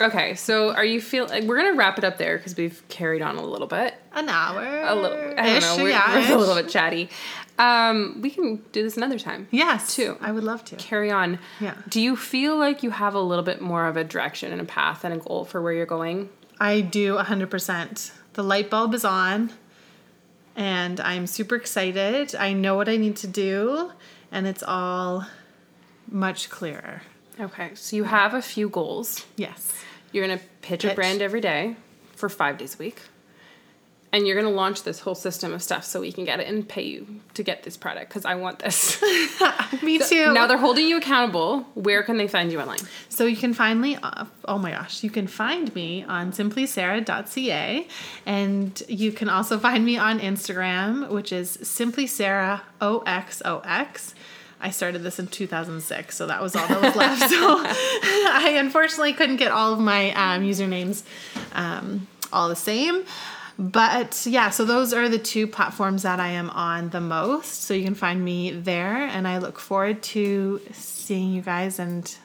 [0.00, 3.22] Okay so are you feel like we're gonna wrap it up there because we've carried
[3.22, 4.62] on a little bit An hour.
[4.84, 7.08] a little I don't know we're, yeah, we're a little bit chatty
[7.58, 10.16] um we can do this another time Yes, too.
[10.20, 10.76] I would love to.
[10.76, 11.38] carry on.
[11.60, 11.74] Yeah.
[11.88, 14.64] Do you feel like you have a little bit more of a direction and a
[14.64, 16.28] path and a goal for where you're going?
[16.60, 18.12] I do 100%.
[18.34, 19.50] The light bulb is on
[20.54, 22.34] and I'm super excited.
[22.36, 23.90] I know what I need to do
[24.30, 25.26] and it's all
[26.08, 27.02] much clearer.
[27.40, 27.70] Okay.
[27.74, 29.26] So you have a few goals.
[29.36, 29.72] Yes.
[30.12, 31.76] You're going to pitch, a brand every day
[32.16, 33.00] for five days a week.
[34.10, 36.48] And you're going to launch this whole system of stuff so we can get it
[36.48, 39.02] and pay you to get this product because I want this.
[39.82, 40.32] Me too.
[40.32, 41.64] now they're holding you accountable.
[41.74, 42.78] Where can they find you online?
[43.10, 47.86] So you can find me, uh, oh my gosh, you can find me on simplysarah.ca
[48.24, 54.14] and you can also find me on Instagram, which is simplysarahoxox.
[54.60, 57.30] I started this in 2006, so that was all that was left.
[57.30, 61.04] so I unfortunately couldn't get all of my um, usernames
[61.52, 63.04] um, all the same.
[63.58, 67.64] But yeah, so those are the two platforms that I am on the most.
[67.64, 72.16] So you can find me there, and I look forward to seeing you guys and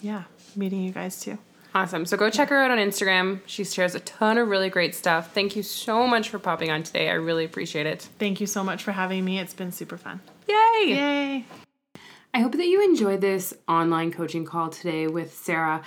[0.00, 0.24] yeah,
[0.56, 1.38] meeting you guys too.
[1.74, 2.06] Awesome.
[2.06, 3.40] So go check her out on Instagram.
[3.46, 5.34] She shares a ton of really great stuff.
[5.34, 7.10] Thank you so much for popping on today.
[7.10, 8.08] I really appreciate it.
[8.18, 9.40] Thank you so much for having me.
[9.40, 10.20] It's been super fun.
[10.48, 10.84] Yay!
[10.86, 11.44] Yay.
[12.34, 15.82] I hope that you enjoyed this online coaching call today with Sarah.